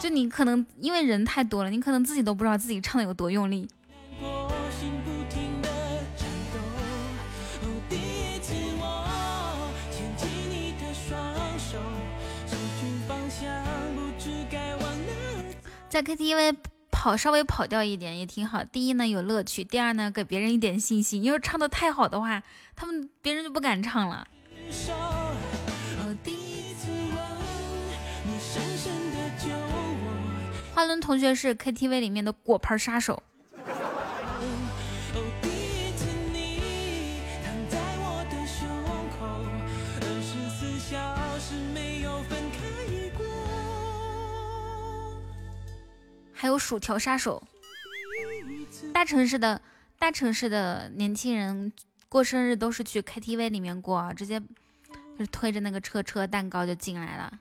[0.00, 3.68] 就你可能因为人太多了，你可能自己都不知道自己唱的有多用力。
[15.88, 16.56] 在 KTV
[16.92, 18.62] 跑稍微跑调一点也挺好。
[18.62, 21.24] 第一呢有乐趣，第二呢给别人一点信心。
[21.24, 22.42] 因为唱的太好的话，
[22.76, 24.26] 他们别人就不敢唱了。
[30.74, 33.22] 花轮同学是 KTV 里面的果盘杀手。
[46.32, 47.42] 还有薯条杀手，
[48.94, 49.60] 大城市的
[49.98, 51.72] 大城市的年轻人
[52.08, 57.38] 过生日都是去 KTV 里面过，直接就是推着那个车车蛋糕就进来了。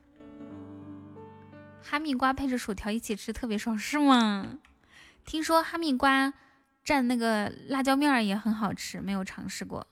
[1.82, 4.60] 哈密瓜配着薯条一起吃特别爽，是吗？
[5.24, 6.34] 听说哈密瓜
[6.86, 9.88] 蘸那个辣椒面也很好吃，没有尝试过。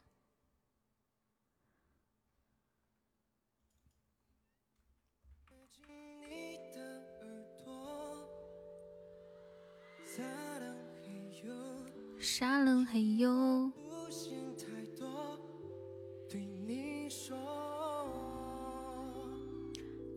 [12.19, 13.71] 沙冷嘿哟，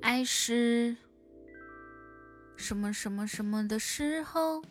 [0.09, 0.97] 爱是
[2.57, 4.63] 什么什么什么的时候？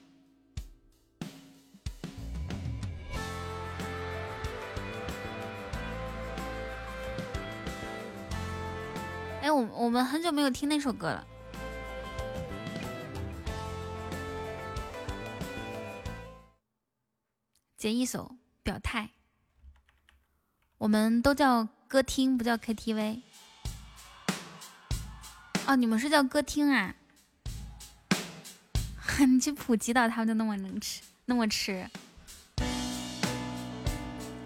[9.44, 11.28] 哎，我我们很久没有听那首歌了。
[17.78, 19.12] 截一首表态，
[20.80, 23.27] 我们都叫歌厅，不叫 KTV。
[25.68, 26.96] 哦，你们是叫歌厅啊？
[29.28, 31.86] 你去普吉岛，他们就那么能吃，那么吃，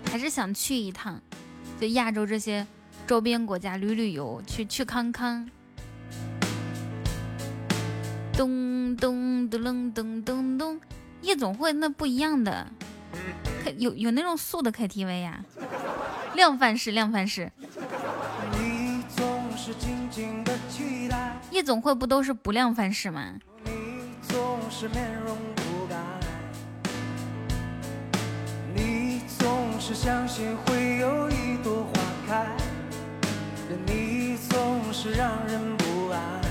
[0.10, 1.22] 还是想去一趟，
[1.80, 2.65] 就亚洲这些
[3.06, 5.48] 周边国家旅旅游，去去康康。
[8.34, 10.81] 咚咚咚咚咚咚咚，
[11.22, 12.68] 夜总会那不一样的。
[13.77, 15.45] 有有那种素的 KTV 呀，
[16.34, 17.52] 量贩式量贩式。
[19.63, 21.39] 是静静的期待。
[21.51, 23.31] 夜总会不都是不亮范式吗？
[23.63, 23.71] 你
[24.23, 25.95] 总是面容不改
[28.73, 31.93] 你总是相信会有一朵花
[32.25, 32.57] 开
[33.85, 36.41] 你总是让人不安。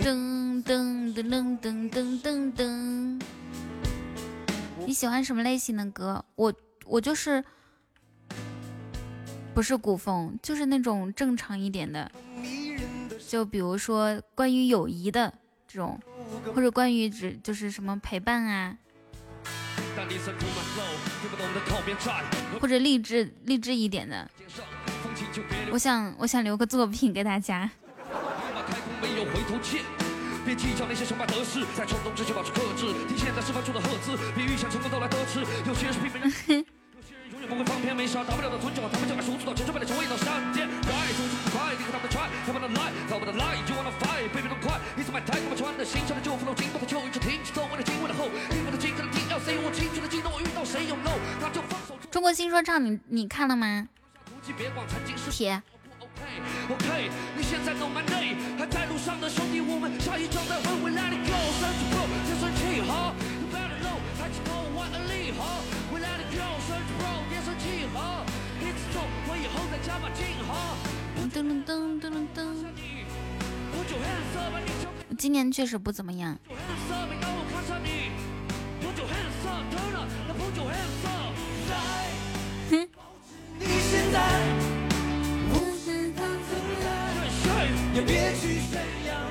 [0.00, 3.20] 噔噔噔噔噔噔噔噔。
[4.86, 6.24] 你喜欢什么类型的歌？
[6.36, 6.50] 我
[6.86, 7.44] 我就是
[9.54, 12.10] 不是古风，就是那种正常一点的，
[13.28, 15.32] 就比如说关于友谊的
[15.68, 15.98] 这种，
[16.52, 18.76] 或者关于只就是什么陪伴啊，
[22.60, 24.28] 或者励志励志一点的。
[25.70, 27.70] 我想我想留个作品给大家。
[30.44, 32.92] 别计较那些想法得失，在冲动之前保持克制。
[33.08, 35.40] 听现在释放出的赫兹，别预想成功到来得迟。
[35.66, 36.64] 有些人是平凡人，有
[37.46, 40.66] 不会放片，没啥大不了的吞掉，他们将来输出到千锤百炼，成为一道闪电。
[40.66, 44.80] 来，速度快，离开他们的 try，他们的 lie，他们的 lie，you wanna fight，别别动快。
[44.96, 51.96] 一次买台，他们穿的新，穿的旧，风头紧，把它就一直挺起走，为了今，为了后，因为的今，可能 TLC，我青春的激动，遇到谁有 no，那就放手。
[52.10, 53.88] 中国新说唱，你你看了吗？
[55.30, 55.62] 铁。
[56.70, 65.60] OK，你现在都蛮累，还在路上的兄弟，我们下一站在回回 Let it go，生气 bro，别生气哈，You better know，抬起头玩而立哈
[69.44, 70.74] 以后再加把劲哈。
[71.30, 72.38] 噔噔噔噔噔噔。
[75.18, 76.38] 今年确实不怎么样。
[82.70, 82.88] 哼。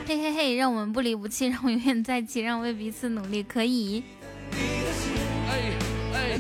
[0.06, 4.04] 嘿嘿嘿，让我们不离不弃，让我永远在一起，让我为彼此努力，可以。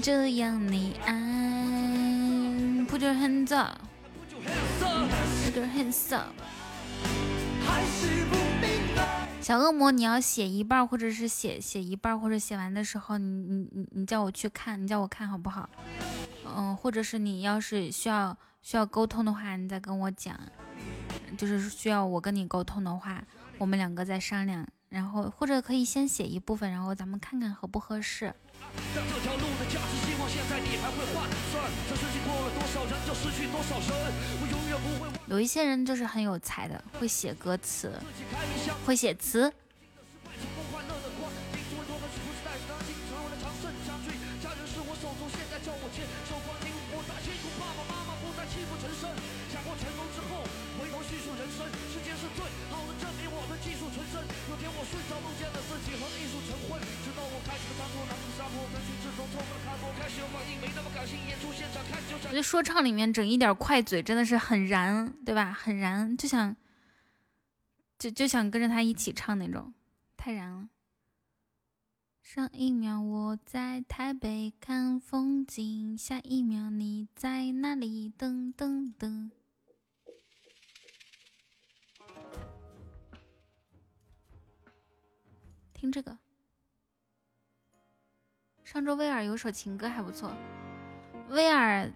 [0.01, 1.72] 这样你爱
[2.93, 6.35] ，Put your hands up，Put your hands up。
[9.41, 15.67] 小恶魔，你要写一半，或者是写写一半，或者写完的时候，你你你你叫我去看，你叫我看好不好？
[16.55, 20.39] 嗯，或者是你要是需要需要沟通的话，你再跟我讲，
[21.35, 23.23] 就是需要我跟你沟通的话，
[23.57, 28.35] 我们两个再商量，然后或者可以先写一部分，然后咱们看看合不合适。
[28.95, 31.69] 但这条路的价值，希望现在你还会换算。
[31.90, 33.95] 这学期过了多少人，就失去多少生。
[34.41, 37.91] 我永远不会，有一些人就是很有才的，会写歌词，
[38.85, 39.52] 会写词。
[62.11, 65.52] 我觉得说唱里面整一点快嘴真的是很燃，对吧？
[65.52, 66.56] 很燃，就想
[67.99, 69.73] 就就想跟着他一起唱那种，
[70.18, 70.69] 太燃了。
[72.22, 78.11] 上一秒我在台北看风景，下一秒你在哪里？
[78.18, 79.30] 噔噔噔。
[85.73, 86.18] 听这个。
[88.73, 90.35] 上周威尔有首情歌还不错，
[91.29, 91.87] 威尔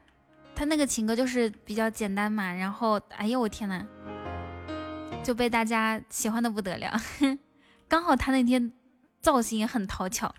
[0.54, 3.84] 他那个情歌就是比较简单嘛，然后哎呦我天呐，
[5.24, 6.96] 就被大家喜欢的不得了。
[7.90, 8.72] 刚好他那天
[9.20, 10.32] 造型也很讨巧，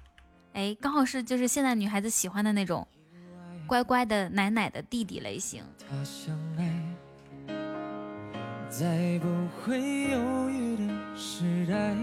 [0.52, 2.86] 哎，刚好是就是现在女孩子喜欢的那种
[3.66, 5.64] 乖乖的奶奶的弟弟类型。
[8.70, 11.96] 在不会犹豫的时代，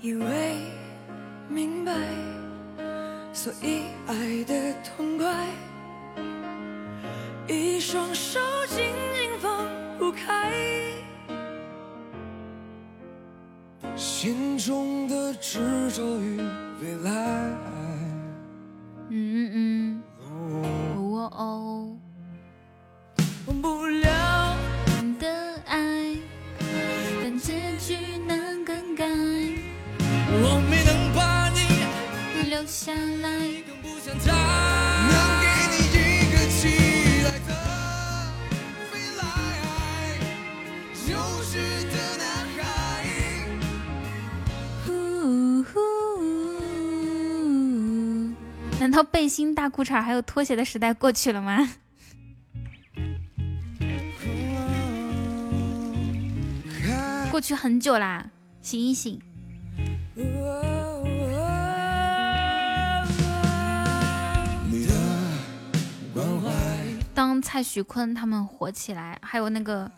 [0.00, 0.83] 以为。
[1.48, 1.92] 明白，
[3.32, 5.46] 所以爱的痛快，
[7.46, 9.68] 一双手紧紧放
[9.98, 10.52] 不开，
[13.94, 16.38] 心中的执着与
[16.82, 17.83] 未来。
[49.34, 51.58] 新大裤衩还有拖鞋的时代过去了吗？
[57.32, 58.30] 过去很久啦，
[58.62, 59.20] 醒一醒。
[67.12, 69.90] 当蔡徐坤他们火起来，还有那个，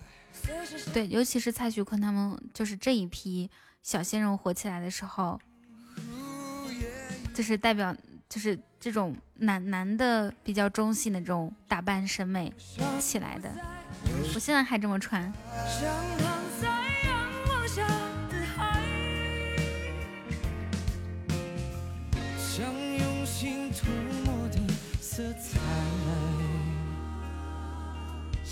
[0.94, 3.50] 对，尤其是蔡徐坤他们，就是这一批
[3.82, 5.38] 小鲜肉火起来的时候，
[7.34, 7.94] 就是代表，
[8.30, 12.52] 就是这种男男的比较中性的这种打扮审美
[12.98, 13.50] 起来的。
[14.34, 15.32] 我现在还这么穿。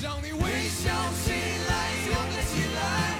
[0.02, 0.90] 让你微笑
[1.24, 1.30] 起
[1.66, 1.72] 来，
[2.06, 3.13] 勇敢起来，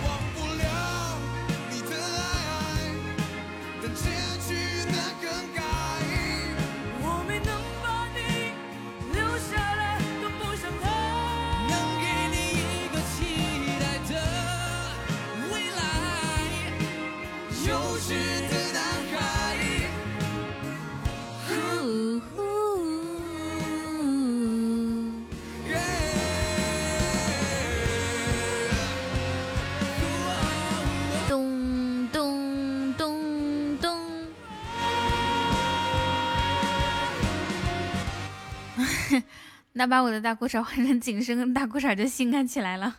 [39.76, 42.96] 那把我的大裤衩换成紧身大裤衩就性感起来了。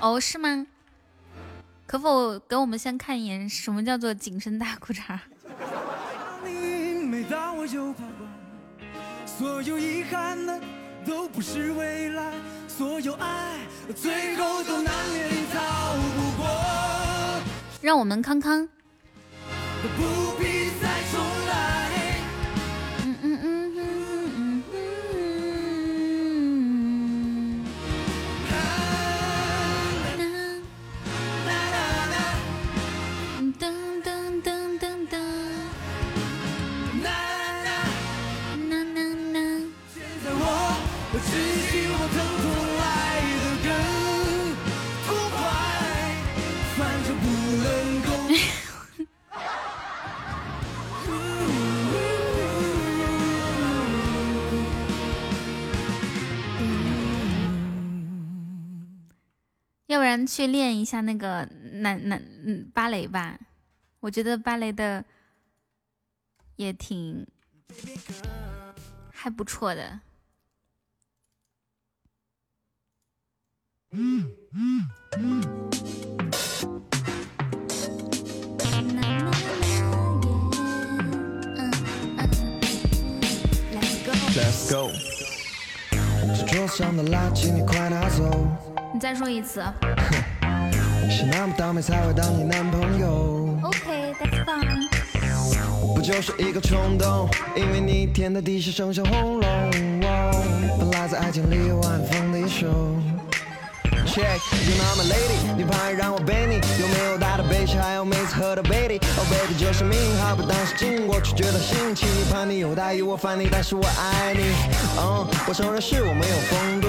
[0.00, 0.66] 哦，是吗？
[1.86, 5.18] 可否给我们先看一眼什么叫做紧身大裤衩？
[17.80, 18.68] 让我们康康。
[60.16, 63.36] 然去练一下那个男男嗯芭蕾吧，
[63.98, 65.04] 我觉得芭蕾的
[66.54, 67.26] 也挺
[69.10, 69.98] 还不错的。
[73.90, 74.88] 嗯嗯
[75.18, 75.42] 嗯。
[84.36, 84.92] Let's go。
[86.36, 88.73] 这桌上的垃圾你快拿走。
[88.94, 89.60] 你再说一次。
[91.10, 93.58] 是那么倒霉才会当你男朋友。
[93.64, 94.86] OK，that's fine。
[95.96, 99.70] 不就是一个冲动，因为你甜的地下剩下轰隆。
[100.78, 102.68] 本来在爱情里有晚风的一首。
[104.06, 104.38] check
[104.68, 112.06] you know I'm a lady，你怕让我背你，有没有大的背气，还有每次喝的 baby，oh baby 就是命，好不当时经过却觉得新奇。
[112.06, 114.44] 你怕你有大意，我烦你，但是我爱你。
[115.00, 116.88] 嗯，我承认是我没有风度，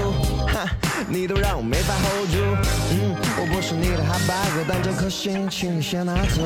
[0.53, 0.69] 哈，
[1.07, 2.37] 你都让我没法 hold 住。
[2.91, 6.41] 嗯，我不是你的哈巴狗，但这颗心，请你先拿走。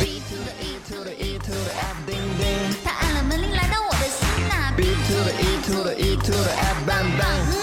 [0.00, 2.44] B to the E to the E to the F 叮叮，
[2.84, 4.72] 他按了门铃来到我的心呐。
[4.76, 7.40] B to the E to the E to the F bang bang。
[7.46, 7.54] 嗯，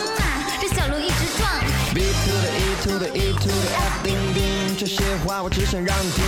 [0.61, 1.49] 这小路一直撞
[1.93, 6.21] B to the E to the E to the F 叮叮，这些话我只想让你听。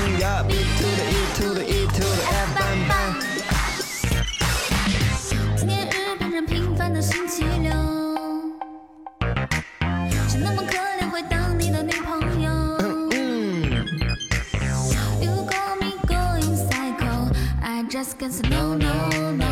[18.49, 19.45] No no no。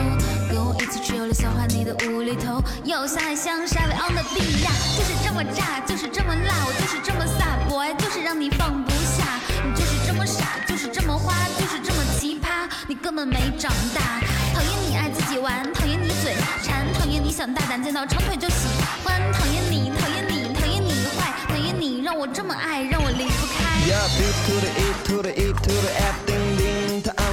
[0.50, 9.40] 跟我一起去游乐小花你的无厘头，又像爱像沙威 on the beat 呀，就是这么炸，就是这么辣，我就是这么飒，boy，就是让你放不下。
[9.64, 14.20] 你就是这么傻，就是这么花，就是这么奇葩，你根本没长大。
[14.54, 18.68] 讨厌你爱自己玩，讨厌你嘴馋，讨厌你想大胆见到长腿就喜
[19.06, 23.80] 欢，讨厌你，讨厌你，讨厌你坏，讨厌你让我这么爱，让我离不开。
[23.88, 24.06] Yeah,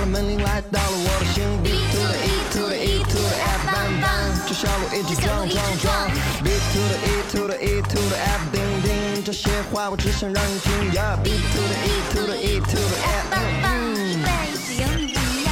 [0.08, 1.44] 门铃来到了我的心。
[1.62, 6.10] B to the E to the E to the F bang bang，这小路一直撞撞撞。
[6.42, 10.72] B to the E to the E to the F 叮叮，这些话我只想让你听。
[10.92, 15.48] Yeah, B to the E to the E to the F bang bang，因为只有你不一样。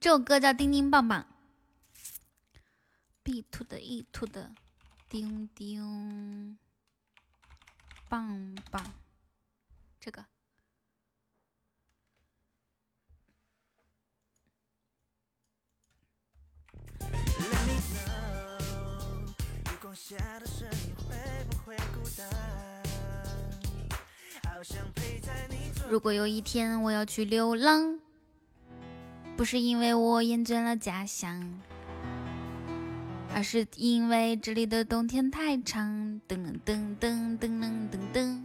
[0.00, 1.20] 这首歌叫《叮叮棒棒》。
[3.22, 4.50] B to the E to the
[5.08, 6.58] 叮叮。
[8.06, 8.84] 棒棒，
[25.88, 27.98] 如果有一天我要去流浪，
[29.36, 31.60] 不是因为我厌倦了家乡。
[33.34, 38.44] 而是因为这里的冬天太长，噔噔噔噔噔噔噔，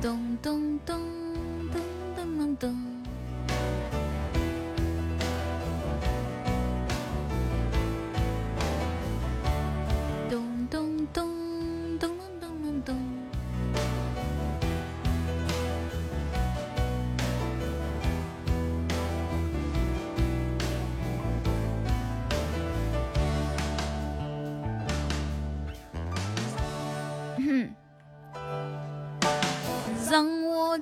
[0.00, 1.00] 咚咚咚
[1.70, 1.78] 咚
[2.16, 2.88] 咚咚咚。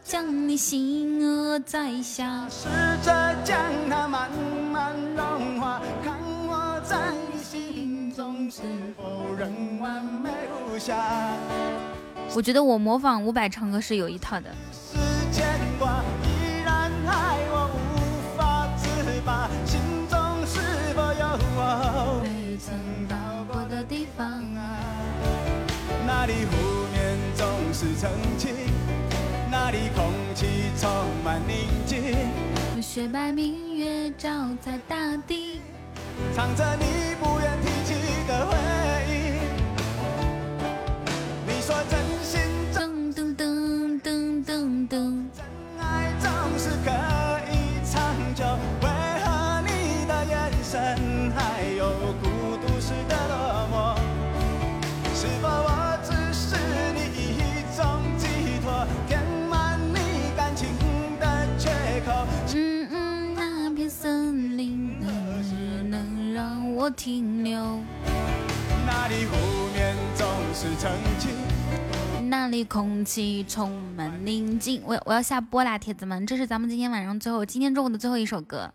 [0.04, 2.68] 将你心儿摘下，试
[3.02, 3.58] 着将
[3.88, 4.30] 它慢
[4.72, 6.14] 慢融化，看
[6.46, 8.62] 我在你心中是
[8.96, 10.30] 否仍完美
[10.68, 10.96] 无瑕。
[12.34, 14.50] 我觉得我模仿伍佰唱歌是有一套的。
[14.72, 14.98] 时
[15.32, 15.46] 间
[15.80, 18.86] qua，依然爱我无法自
[19.24, 20.60] 拔，心中是
[20.94, 22.74] 否有我未曾
[23.08, 23.16] 到
[23.52, 24.78] 过的地方啊？
[26.06, 28.65] 那里湖面总是澄清。
[29.68, 30.46] 那里空气
[30.78, 30.88] 充
[31.24, 32.00] 满宁静，
[32.80, 34.30] 雪白明月照
[34.64, 35.60] 在大地，
[36.36, 37.50] 藏着你不愿
[72.66, 74.82] 空气充满宁静。
[74.84, 78.70] 我我要下播啦，铁子们，这是咱们今天晚上最后，今天中午的最后一首歌。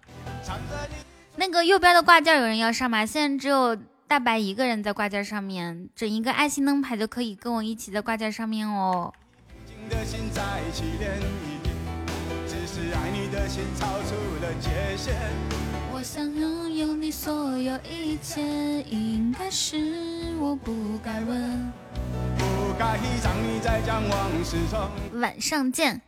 [1.36, 3.06] 那个右边的挂件有人要上吗？
[3.06, 3.78] 现在只有
[4.08, 9.14] 大白一个人在挂件上面，整一个爱心灯牌就可以跟我一起在挂件上面哦。
[16.02, 18.42] 我想拥有你所有一切，
[18.90, 21.72] 应该是我不该问。
[22.40, 24.90] 不该让你再将往事重。
[25.20, 26.02] 晚上见。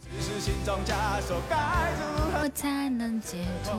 [0.00, 1.56] 只是心中枷锁该
[2.00, 3.76] 如何才能解脱？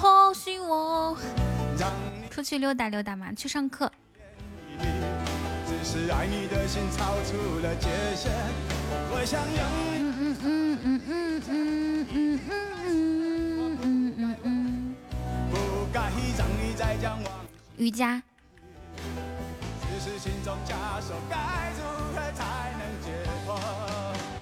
[0.00, 1.14] 或许我
[2.30, 3.92] 出去溜达溜达嘛，去上课。
[4.80, 8.32] 只是爱你的心超出了界限，
[9.10, 9.66] 我想拥有。
[17.76, 18.22] 瑜伽。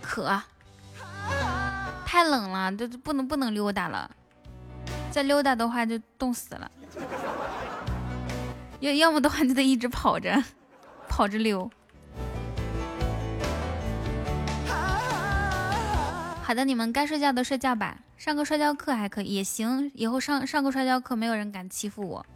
[0.01, 0.41] 渴，
[2.07, 4.09] 太冷了，这这不能不能溜达了，
[5.11, 6.71] 再溜达的话就冻死了。
[8.81, 10.43] 要要么的话就得一直跑着，
[11.09, 11.69] 跑着溜。
[16.45, 19.91] 好的，你们该睡觉的睡觉吧，上个摔跤课还可以，也行。
[19.95, 22.27] 以后上上个摔跤课，没有人敢欺负我，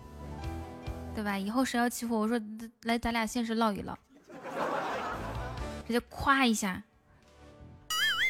[1.14, 1.36] 对吧？
[1.36, 2.40] 以后谁要欺负我，说
[2.84, 3.94] 来咱俩现实唠一唠，
[5.86, 6.82] 直接夸一下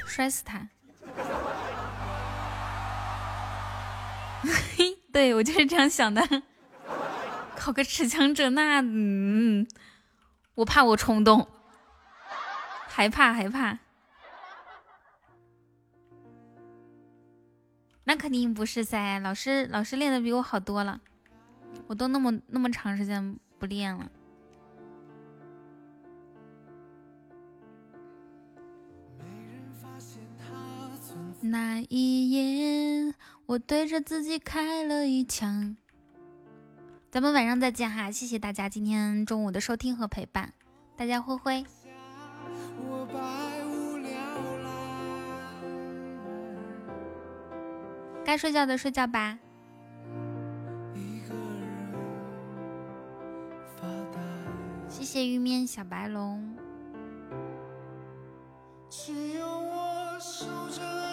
[0.05, 0.69] 摔死他。
[4.77, 6.43] 嘿，对我就是这样想的。
[7.55, 9.65] 考个持枪者，那嗯，
[10.57, 11.47] 我怕我冲动，
[12.89, 13.79] 害怕害怕。
[18.09, 20.99] 那肯定不是噻，老师老师练的比我好多了，
[21.89, 24.11] 我都那么那么长时间不练了。
[31.43, 33.15] 那一夜，
[33.45, 35.77] 我对着自己开了一枪。
[37.11, 40.55] 咱们晚上再见哈，谢谢大家今天中午的收听和陪伴，
[40.97, 41.63] 大家挥挥。
[48.29, 49.39] 该睡觉的睡觉吧。
[54.87, 56.55] 谢谢玉面小白龙。
[59.35, 61.08] 有我守着？